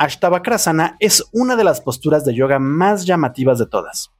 Ashtavakrasana 0.00 0.96
es 0.98 1.26
una 1.30 1.56
de 1.56 1.64
las 1.64 1.82
posturas 1.82 2.24
de 2.24 2.34
yoga 2.34 2.58
más 2.58 3.04
llamativas 3.04 3.58
de 3.58 3.66
todas. 3.66 4.10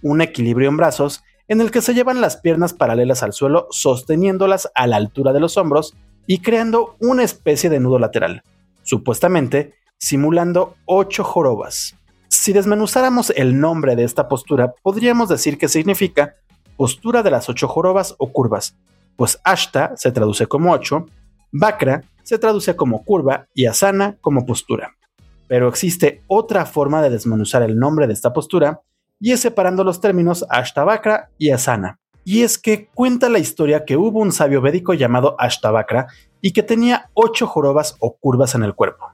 Un 0.00 0.22
equilibrio 0.22 0.70
en 0.70 0.78
brazos 0.78 1.22
en 1.46 1.60
el 1.60 1.70
que 1.70 1.82
se 1.82 1.92
llevan 1.92 2.22
las 2.22 2.38
piernas 2.38 2.72
paralelas 2.72 3.22
al 3.22 3.34
suelo 3.34 3.66
sosteniéndolas 3.70 4.70
a 4.74 4.86
la 4.86 4.96
altura 4.96 5.34
de 5.34 5.40
los 5.40 5.58
hombros 5.58 5.94
y 6.26 6.38
creando 6.38 6.96
una 7.00 7.22
especie 7.22 7.68
de 7.68 7.80
nudo 7.80 7.98
lateral, 7.98 8.44
supuestamente 8.82 9.74
simulando 9.98 10.76
ocho 10.86 11.22
jorobas. 11.22 11.96
Si 12.28 12.54
desmenuzáramos 12.54 13.28
el 13.36 13.60
nombre 13.60 13.94
de 13.94 14.04
esta 14.04 14.28
postura, 14.28 14.72
podríamos 14.82 15.28
decir 15.28 15.58
que 15.58 15.68
significa 15.68 16.36
postura 16.78 17.22
de 17.22 17.30
las 17.30 17.50
ocho 17.50 17.68
jorobas 17.68 18.14
o 18.16 18.32
curvas, 18.32 18.74
pues 19.16 19.38
Ashta 19.44 19.92
se 19.98 20.12
traduce 20.12 20.46
como 20.46 20.72
ocho, 20.72 21.04
Vakra 21.52 22.04
se 22.22 22.38
traduce 22.38 22.74
como 22.74 23.04
curva 23.04 23.48
y 23.52 23.66
Asana 23.66 24.16
como 24.22 24.46
postura. 24.46 24.96
Pero 25.48 25.68
existe 25.68 26.22
otra 26.26 26.66
forma 26.66 27.02
de 27.02 27.10
desmenuzar 27.10 27.62
el 27.62 27.78
nombre 27.78 28.06
de 28.06 28.12
esta 28.12 28.32
postura 28.32 28.80
y 29.20 29.32
es 29.32 29.40
separando 29.40 29.84
los 29.84 30.00
términos 30.00 30.44
Ashtavakra 30.48 31.30
y 31.38 31.50
Asana. 31.50 31.98
Y 32.24 32.42
es 32.42 32.58
que 32.58 32.88
cuenta 32.88 33.28
la 33.28 33.38
historia 33.38 33.84
que 33.84 33.96
hubo 33.96 34.20
un 34.20 34.32
sabio 34.32 34.60
védico 34.60 34.94
llamado 34.94 35.36
Ashtavakra 35.38 36.08
y 36.40 36.52
que 36.52 36.64
tenía 36.64 37.10
ocho 37.14 37.46
jorobas 37.46 37.96
o 38.00 38.16
curvas 38.16 38.54
en 38.56 38.64
el 38.64 38.74
cuerpo. 38.74 39.06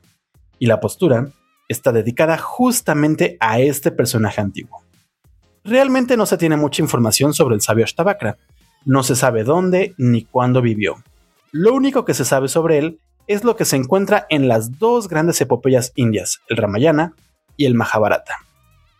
Y 0.59 0.67
la 0.67 0.81
postura 0.81 1.29
está 1.69 1.93
dedicada 1.93 2.39
justamente 2.39 3.37
a 3.41 3.61
este 3.61 3.91
personaje 3.91 4.41
antiguo. 4.41 4.83
Realmente 5.65 6.17
no 6.17 6.27
se 6.27 6.39
tiene 6.39 6.57
mucha 6.57 6.83
información 6.83 7.35
sobre 7.35 7.55
el 7.55 7.61
sabio 7.61 7.85
Ashtavakra, 7.85 8.39
no 8.85 9.03
se 9.03 9.15
sabe 9.15 9.45
dónde 9.45 9.95
ni 9.99 10.25
cuándo 10.25 10.63
vivió. 10.63 10.97
Lo 11.53 11.75
único 11.75 12.05
que 12.05 12.15
se 12.15 12.25
sabe 12.25 12.49
sobre 12.49 12.79
él 12.79 12.99
es 13.27 13.45
lo 13.45 13.57
que 13.57 13.65
se 13.65 13.77
encuentra 13.77 14.27
en 14.29 14.49
las 14.49 14.79
dos 14.79 15.09
grandes 15.09 15.41
epopeyas 15.41 15.93
indias, 15.95 16.41
el 16.49 16.57
Ramayana 16.57 17.15
y 17.57 17.67
el 17.67 17.75
Mahabharata. 17.75 18.37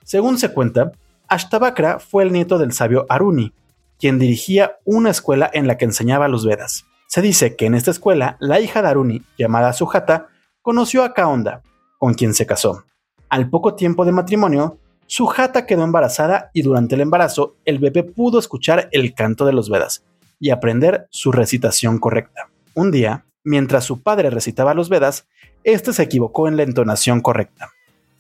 Según 0.05 0.39
se 0.39 0.53
cuenta, 0.53 0.93
Ashtavakra 1.29 1.99
fue 1.99 2.25
el 2.25 2.33
nieto 2.33 2.59
del 2.59 2.73
sabio 2.73 3.07
Aruni, 3.09 3.53
quien 3.99 4.19
dirigía 4.19 4.79
una 4.85 5.11
escuela 5.11 5.51
en 5.53 5.67
la 5.67 5.79
que 5.79 5.85
enseñaba 5.85 6.29
los 6.29 6.45
Vedas. 6.45 6.85
Se 7.07 7.23
dice 7.23 7.57
que 7.57 7.67
en 7.67 7.75
esta 7.75 7.91
escuela, 7.91 8.37
la 8.41 8.61
hija 8.61 8.83
de 8.83 8.89
Aruni, 8.89 9.23
llamada 9.39 9.73
Sujata, 9.73 10.29
conoció 10.61 11.05
a 11.05 11.15
Kaonda, 11.15 11.63
con 11.99 12.15
quien 12.15 12.35
se 12.35 12.47
casó. 12.47 12.85
Al 13.29 13.49
poco 13.49 13.75
tiempo 13.75 14.05
de 14.05 14.13
matrimonio, 14.13 14.79
Sujata 15.07 15.67
quedó 15.67 15.85
embarazada 15.85 16.51
y 16.53 16.63
durante 16.63 16.95
el 16.95 17.03
embarazo 17.03 17.57
el 17.65 17.79
bebé 17.79 18.03
pudo 18.03 18.39
escuchar 18.39 18.89
el 18.93 19.15
canto 19.15 19.45
de 19.45 19.53
los 19.53 19.69
Vedas 19.69 20.05
y 20.41 20.51
aprender 20.51 21.07
su 21.11 21.33
recitación 21.33 21.99
correcta. 21.99 22.49
Un 22.75 22.91
día, 22.91 23.25
mientras 23.45 23.85
su 23.85 24.03
padre 24.03 24.31
recitaba 24.31 24.75
los 24.75 24.89
Vedas, 24.89 25.27
éste 25.65 25.93
se 25.93 26.03
equivocó 26.03 26.49
en 26.49 26.57
la 26.57 26.63
entonación 26.63 27.21
correcta. 27.21 27.71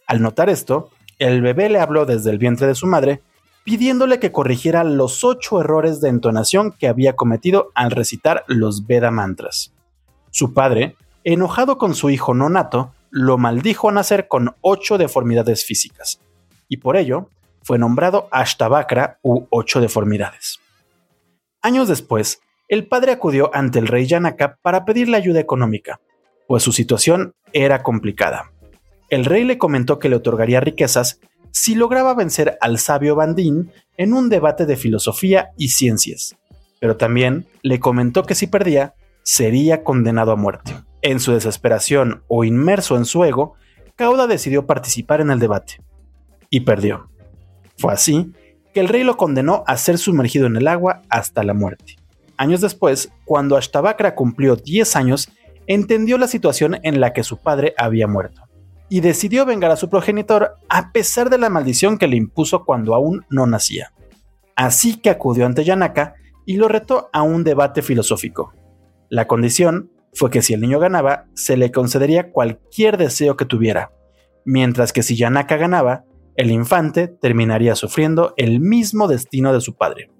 Al 0.07 0.23
notar 0.23 0.51
esto, 0.51 0.91
el 1.19 1.43
bebé 1.43 1.69
le 1.69 1.81
habló 1.81 2.07
desde 2.07 2.31
el 2.31 2.39
vientre 2.39 2.67
de 2.67 2.75
su 2.75 2.87
madre, 2.87 3.23
pidiéndole 3.65 4.19
que 4.19 4.33
corrigiera 4.33 4.83
los 4.85 5.25
ocho 5.25 5.61
errores 5.61 6.01
de 6.01 6.09
entonación 6.09 6.73
que 6.73 6.89
había 6.89 7.15
cometido 7.15 7.71
al 7.75 7.91
recitar 7.91 8.45
los 8.49 8.87
Veda 8.87 9.11
mantras. 9.11 9.73
Su 10.31 10.53
padre, 10.53 10.97
enojado 11.25 11.79
con 11.79 11.95
su 11.95 12.11
hijo 12.11 12.35
nonato, 12.35 12.93
lo 13.11 13.39
maldijo 13.39 13.89
a 13.89 13.93
nacer 13.93 14.27
con 14.27 14.57
ocho 14.63 14.99
deformidades 14.99 15.65
físicas, 15.65 16.21
y 16.69 16.79
por 16.79 16.97
ello 16.97 17.29
fue 17.63 17.79
nombrado 17.79 18.29
Ashtavakra 18.31 19.19
u 19.23 19.47
ocho 19.51 19.81
deformidades. 19.81 20.59
Años 21.61 21.87
después, 21.87 22.41
el 22.73 22.87
padre 22.87 23.13
acudió 23.13 23.51
ante 23.53 23.79
el 23.79 23.87
rey 23.87 24.07
Yanaka 24.07 24.57
para 24.63 24.87
pedirle 24.87 25.19
ayuda 25.19 25.39
económica, 25.41 26.01
pues 26.49 26.63
su 26.63 26.73
situación 26.73 27.35
era 27.53 27.83
complicada. 27.83 28.51
El 29.11 29.27
rey 29.27 29.45
le 29.45 29.59
comentó 29.59 29.99
que 29.99 30.09
le 30.09 30.17
otorgaría 30.17 30.59
riquezas 30.59 31.21
si 31.51 31.75
lograba 31.75 32.15
vencer 32.15 32.57
al 32.63 32.79
sabio 32.79 33.15
Bandín 33.15 33.71
en 33.99 34.15
un 34.15 34.31
debate 34.31 34.65
de 34.65 34.79
filosofía 34.79 35.51
y 35.59 35.69
ciencias, 35.69 36.35
pero 36.81 36.97
también 36.97 37.45
le 37.61 37.79
comentó 37.79 38.23
que 38.23 38.35
si 38.35 38.47
perdía, 38.47 38.95
sería 39.23 39.85
condenado 39.85 40.33
a 40.33 40.37
muerte. 40.37 40.73
En 41.03 41.21
su 41.21 41.33
desesperación 41.33 42.23
o 42.27 42.43
inmerso 42.43 42.97
en 42.97 43.05
su 43.05 43.23
ego, 43.23 43.53
Cauda 43.97 44.27
decidió 44.27 44.67
participar 44.67 45.21
en 45.21 45.31
el 45.31 45.41
debate 45.41 45.83
y 46.49 46.61
perdió. 46.61 47.11
Fue 47.77 47.93
así 47.93 48.33
que 48.73 48.81
el 48.81 48.89
rey 48.89 49.05
lo 49.05 49.19
condenó 49.19 49.63
a 49.67 49.77
ser 49.77 49.99
sumergido 49.99 50.47
en 50.47 50.57
el 50.57 50.69
agua 50.69 51.03
hasta 51.11 51.43
la 51.43 51.53
muerte. 51.53 51.97
Años 52.43 52.61
después, 52.61 53.13
cuando 53.25 53.57
Ashtavakra 53.57 54.17
cumplió 54.17 54.57
10 54.57 54.97
años, 54.97 55.31
entendió 55.69 56.19
la 56.19 56.27
situación 56.27 56.81
en 56.83 57.01
la 57.01 57.13
que 57.13 57.23
su 57.23 57.39
padre 57.39 57.73
había 57.79 58.09
muerto 58.09 58.43
y 58.89 58.99
decidió 58.99 59.47
vengar 59.47 59.71
a 59.71 59.77
su 59.77 59.89
progenitor 59.89 60.57
a 60.69 60.91
pesar 60.91 61.31
de 61.31 61.39
la 61.39 61.51
maldición 61.51 61.99
que 61.99 62.09
le 62.09 62.17
impuso 62.17 62.65
cuando 62.65 62.97
aún 62.97 63.25
no 63.31 63.47
nacía. 63.47 63.93
Así 64.57 64.97
que 64.97 65.09
acudió 65.09 65.47
ante 65.47 65.63
Yanaka 65.63 66.15
y 66.45 66.57
lo 66.57 66.67
retó 66.67 67.11
a 67.13 67.23
un 67.23 67.45
debate 67.45 67.81
filosófico. 67.81 68.53
La 69.09 69.29
condición 69.29 69.93
fue 70.13 70.29
que 70.29 70.43
si 70.43 70.53
el 70.53 70.63
niño 70.63 70.81
ganaba, 70.81 71.27
se 71.35 71.57
le 71.57 71.71
concedería 71.71 72.33
cualquier 72.33 72.97
deseo 72.97 73.37
que 73.37 73.45
tuviera, 73.45 73.93
mientras 74.45 74.93
que 74.93 75.05
si 75.05 75.15
Yanaka 75.15 75.59
ganaba, 75.59 76.07
el 76.35 76.51
infante 76.51 77.07
terminaría 77.07 77.77
sufriendo 77.77 78.35
el 78.37 78.59
mismo 78.59 79.07
destino 79.07 79.53
de 79.53 79.61
su 79.61 79.77
padre. 79.77 80.11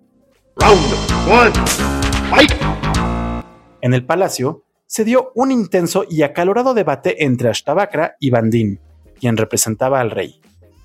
En 3.83 3.95
el 3.95 4.07
palacio 4.07 4.65
se 4.87 5.05
dio 5.05 5.33
un 5.35 5.51
intenso 5.51 6.05
y 6.09 6.23
acalorado 6.23 6.73
debate 6.73 7.25
entre 7.25 7.49
Ashtavakra 7.49 8.17
y 8.21 8.31
Bandín, 8.31 8.81
quien 9.19 9.37
representaba 9.37 10.01
al 10.01 10.13
rey. 10.13 10.41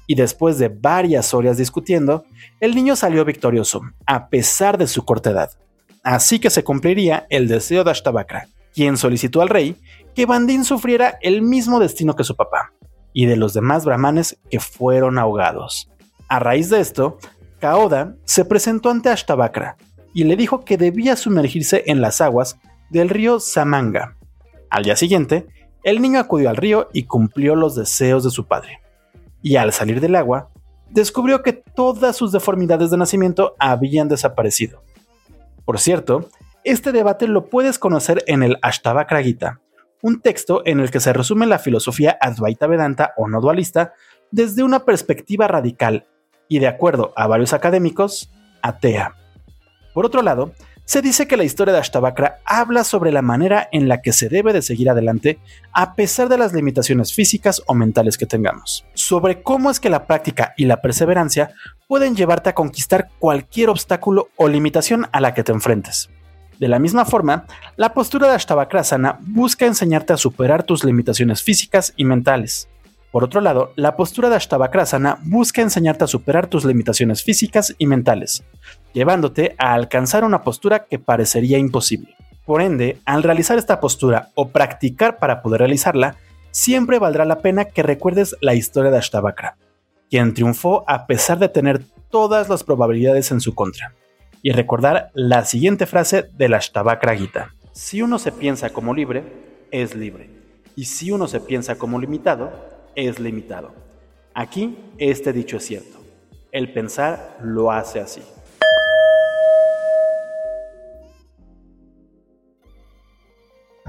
Y 0.08 0.16
después 0.16 0.58
de 0.58 0.70
varias 0.70 1.34
horas 1.34 1.58
discutiendo, 1.58 2.26
el 2.60 2.74
niño 2.74 2.96
salió 2.96 3.24
victorioso, 3.24 3.82
a 4.06 4.30
pesar 4.30 4.78
de 4.78 4.88
su 4.88 5.06
corta 5.06 5.30
edad. 5.30 5.52
Así 6.04 6.40
que 6.40 6.50
se 6.50 6.64
cumpliría 6.64 7.28
el 7.30 7.48
deseo 7.48 7.84
de 7.84 7.92
Ashtavakra, 7.92 8.48
quien 8.74 8.98
solicitó 8.98 9.42
al 9.42 9.50
rey 9.50 9.76
que 10.16 10.26
Bandín 10.26 10.66
sufriera 10.66 11.20
el 11.22 11.44
mismo 11.44 11.80
destino 11.80 12.16
que 12.16 12.24
su 12.24 12.36
papá, 12.36 12.74
y 13.14 13.26
de 13.26 13.36
los 13.36 13.54
demás 13.54 13.86
brahmanes 13.86 14.40
que 14.50 14.60
fueron 14.60 15.20
ahogados. 15.20 15.92
A 16.30 16.40
raíz 16.40 16.70
de 16.70 16.80
esto, 16.80 17.20
Kaoda 17.60 18.16
se 18.24 18.46
presentó 18.46 18.90
ante 18.90 19.10
Ashtavakra 19.10 19.78
y 20.14 20.24
le 20.24 20.36
dijo 20.36 20.64
que 20.64 20.78
debía 20.78 21.16
sumergirse 21.16 21.84
en 21.88 22.02
las 22.02 22.22
aguas 22.22 22.60
del 22.90 23.10
río 23.10 23.40
Samanga. 23.40 24.16
Al 24.70 24.84
día 24.84 24.96
siguiente, 24.96 25.48
el 25.84 26.02
niño 26.02 26.20
acudió 26.20 26.50
al 26.50 26.58
río 26.58 26.90
y 26.94 27.04
cumplió 27.04 27.56
los 27.56 27.76
deseos 27.76 28.24
de 28.24 28.32
su 28.32 28.48
padre. 28.48 28.82
Y 29.42 29.56
al 29.56 29.72
salir 29.72 30.02
del 30.02 30.16
agua, 30.16 30.50
descubrió 30.90 31.44
que 31.44 31.54
todas 31.54 32.16
sus 32.16 32.32
deformidades 32.32 32.90
de 32.92 32.98
nacimiento 32.98 33.56
habían 33.60 34.08
desaparecido. 34.08 34.84
Por 35.66 35.80
cierto, 35.80 36.30
este 36.64 36.92
debate 36.92 37.28
lo 37.28 37.50
puedes 37.50 37.80
conocer 37.80 38.24
en 38.28 38.44
el 38.44 38.58
Ashtavakra 38.62 39.22
Gita, 39.24 39.62
un 40.02 40.22
texto 40.22 40.62
en 40.66 40.80
el 40.80 40.92
que 40.92 41.00
se 41.00 41.14
resume 41.14 41.46
la 41.46 41.60
filosofía 41.60 42.18
Advaita 42.20 42.68
Vedanta 42.68 43.14
o 43.18 43.28
no 43.28 43.42
dualista 43.42 43.94
desde 44.32 44.64
una 44.64 44.86
perspectiva 44.86 45.48
radical 45.48 46.06
y, 46.48 46.60
de 46.60 46.68
acuerdo 46.68 47.14
a 47.16 47.28
varios 47.28 47.54
académicos, 47.54 48.32
atea. 48.62 49.16
Por 49.98 50.06
otro 50.06 50.22
lado, 50.22 50.52
se 50.86 51.02
dice 51.02 51.28
que 51.28 51.38
la 51.38 51.44
historia 51.44 51.74
de 51.74 51.80
Ashtavakra 51.80 52.38
habla 52.46 52.84
sobre 52.84 53.12
la 53.12 53.24
manera 53.24 53.68
en 53.72 53.90
la 53.90 54.04
que 54.04 54.14
se 54.14 54.30
debe 54.30 54.54
de 54.54 54.62
seguir 54.62 54.92
adelante 54.92 55.40
a 55.74 55.96
pesar 55.96 56.30
de 56.30 56.38
las 56.38 56.54
limitaciones 56.54 57.16
físicas 57.16 57.64
o 57.66 57.74
mentales 57.74 58.16
que 58.16 58.28
tengamos, 58.28 58.86
sobre 58.94 59.42
cómo 59.42 59.72
es 59.72 59.80
que 59.80 59.90
la 59.90 60.06
práctica 60.06 60.54
y 60.56 60.66
la 60.66 60.84
perseverancia 60.84 61.50
pueden 61.88 62.16
llevarte 62.16 62.50
a 62.52 62.54
conquistar 62.54 63.10
cualquier 63.18 63.70
obstáculo 63.70 64.30
o 64.36 64.48
limitación 64.48 65.08
a 65.12 65.20
la 65.20 65.34
que 65.34 65.44
te 65.44 65.52
enfrentes. 65.52 66.12
De 66.60 66.68
la 66.68 66.78
misma 66.78 67.04
forma, 67.04 67.48
la 67.76 67.96
postura 67.96 68.28
de 68.28 68.36
Ashtavakrasana 68.36 69.18
busca 69.22 69.66
enseñarte 69.66 70.14
a 70.14 70.18
superar 70.18 70.62
tus 70.62 70.84
limitaciones 70.84 71.42
físicas 71.42 71.94
y 71.98 72.06
mentales. 72.06 72.70
Por 73.12 73.24
otro 73.24 73.42
lado, 73.42 73.72
la 73.76 73.96
postura 73.96 74.30
de 74.30 74.36
Ashtavakrasana 74.36 75.20
busca 75.24 75.62
enseñarte 75.62 76.04
a 76.04 76.08
superar 76.08 76.48
tus 76.48 76.66
limitaciones 76.66 77.24
físicas 77.24 77.74
y 77.78 77.88
mentales, 77.88 78.44
llevándote 78.94 79.56
a 79.58 79.74
alcanzar 79.74 80.24
una 80.24 80.44
postura 80.44 80.86
que 80.86 81.00
parecería 81.00 81.58
imposible. 81.58 82.16
Por 82.46 82.62
ende, 82.62 83.00
al 83.06 83.24
realizar 83.24 83.58
esta 83.58 83.80
postura 83.80 84.30
o 84.36 84.50
practicar 84.50 85.20
para 85.20 85.42
poder 85.42 85.60
realizarla, 85.60 86.16
siempre 86.52 87.00
valdrá 87.00 87.26
la 87.26 87.40
pena 87.40 87.66
que 87.66 87.84
recuerdes 87.84 88.36
la 88.42 88.56
historia 88.56 88.92
de 88.92 88.98
Ashtavakra, 88.98 89.58
quien 90.10 90.34
triunfó 90.34 90.84
a 90.88 91.08
pesar 91.08 91.40
de 91.40 91.50
tener 91.50 91.84
todas 92.10 92.50
las 92.50 92.64
probabilidades 92.64 93.32
en 93.32 93.42
su 93.42 93.54
contra 93.54 93.94
y 94.42 94.52
recordar 94.52 95.12
la 95.14 95.46
siguiente 95.46 95.86
frase 95.86 96.30
de 96.38 96.50
la 96.50 96.58
Ashtavakra 96.58 97.16
Gita. 97.16 97.54
Si 97.72 98.02
uno 98.02 98.20
se 98.20 98.32
piensa 98.32 98.70
como 98.70 98.94
libre, 98.94 99.24
es 99.72 99.96
libre. 99.96 100.30
Y 100.76 100.86
si 100.86 101.12
uno 101.12 101.28
se 101.28 101.40
piensa 101.40 101.76
como 101.76 102.00
limitado, 102.00 102.77
es 102.98 103.20
limitado. 103.20 103.72
Aquí 104.34 104.76
este 104.98 105.32
dicho 105.32 105.58
es 105.58 105.66
cierto. 105.66 106.00
El 106.52 106.74
pensar 106.74 107.38
lo 107.42 107.72
hace 107.72 108.00
así. 108.00 108.22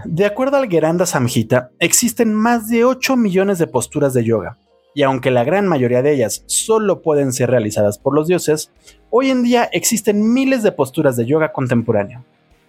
De 0.04 0.26
acuerdo 0.26 0.58
al 0.58 0.68
Geranda 0.68 1.06
Samhita, 1.06 1.70
existen 1.80 2.34
más 2.34 2.68
de 2.68 2.84
8 2.84 3.16
millones 3.16 3.58
de 3.58 3.66
posturas 3.66 4.12
de 4.14 4.24
yoga, 4.24 4.58
y 4.94 5.02
aunque 5.02 5.30
la 5.30 5.42
gran 5.42 5.66
mayoría 5.66 6.02
de 6.02 6.12
ellas 6.12 6.44
solo 6.46 7.02
pueden 7.02 7.32
ser 7.32 7.50
realizadas 7.50 7.98
por 7.98 8.14
los 8.14 8.28
dioses, 8.28 8.70
hoy 9.10 9.30
en 9.30 9.42
día 9.42 9.64
existen 9.72 10.32
miles 10.32 10.62
de 10.62 10.72
posturas 10.72 11.16
de 11.16 11.26
yoga 11.26 11.52
contemporáneo, 11.52 12.24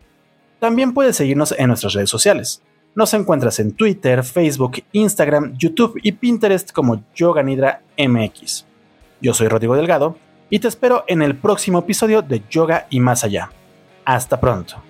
También 0.59 0.95
puedes 0.95 1.17
seguirnos 1.17 1.53
en 1.53 1.69
nuestras 1.69 1.93
redes 1.93 2.09
sociales. 2.09 2.63
Nos 2.99 3.15
encuentras 3.15 3.61
en 3.61 3.77
Twitter, 3.77 4.25
Facebook, 4.25 4.83
Instagram, 4.91 5.57
YouTube 5.57 6.01
y 6.03 6.11
Pinterest 6.11 6.73
como 6.73 7.05
Yoga 7.15 7.45
Nidra 7.45 7.81
MX. 7.97 8.67
Yo 9.21 9.33
soy 9.33 9.47
Rodrigo 9.47 9.77
Delgado 9.77 10.17
y 10.51 10.59
te 10.59 10.67
espero 10.67 11.05
en 11.07 11.23
el 11.23 11.37
próximo 11.37 11.79
episodio 11.79 12.23
de 12.23 12.43
Yoga 12.51 12.89
y 12.91 12.99
más 12.99 13.23
allá. 13.23 13.53
Hasta 14.05 14.41
pronto. 14.41 14.83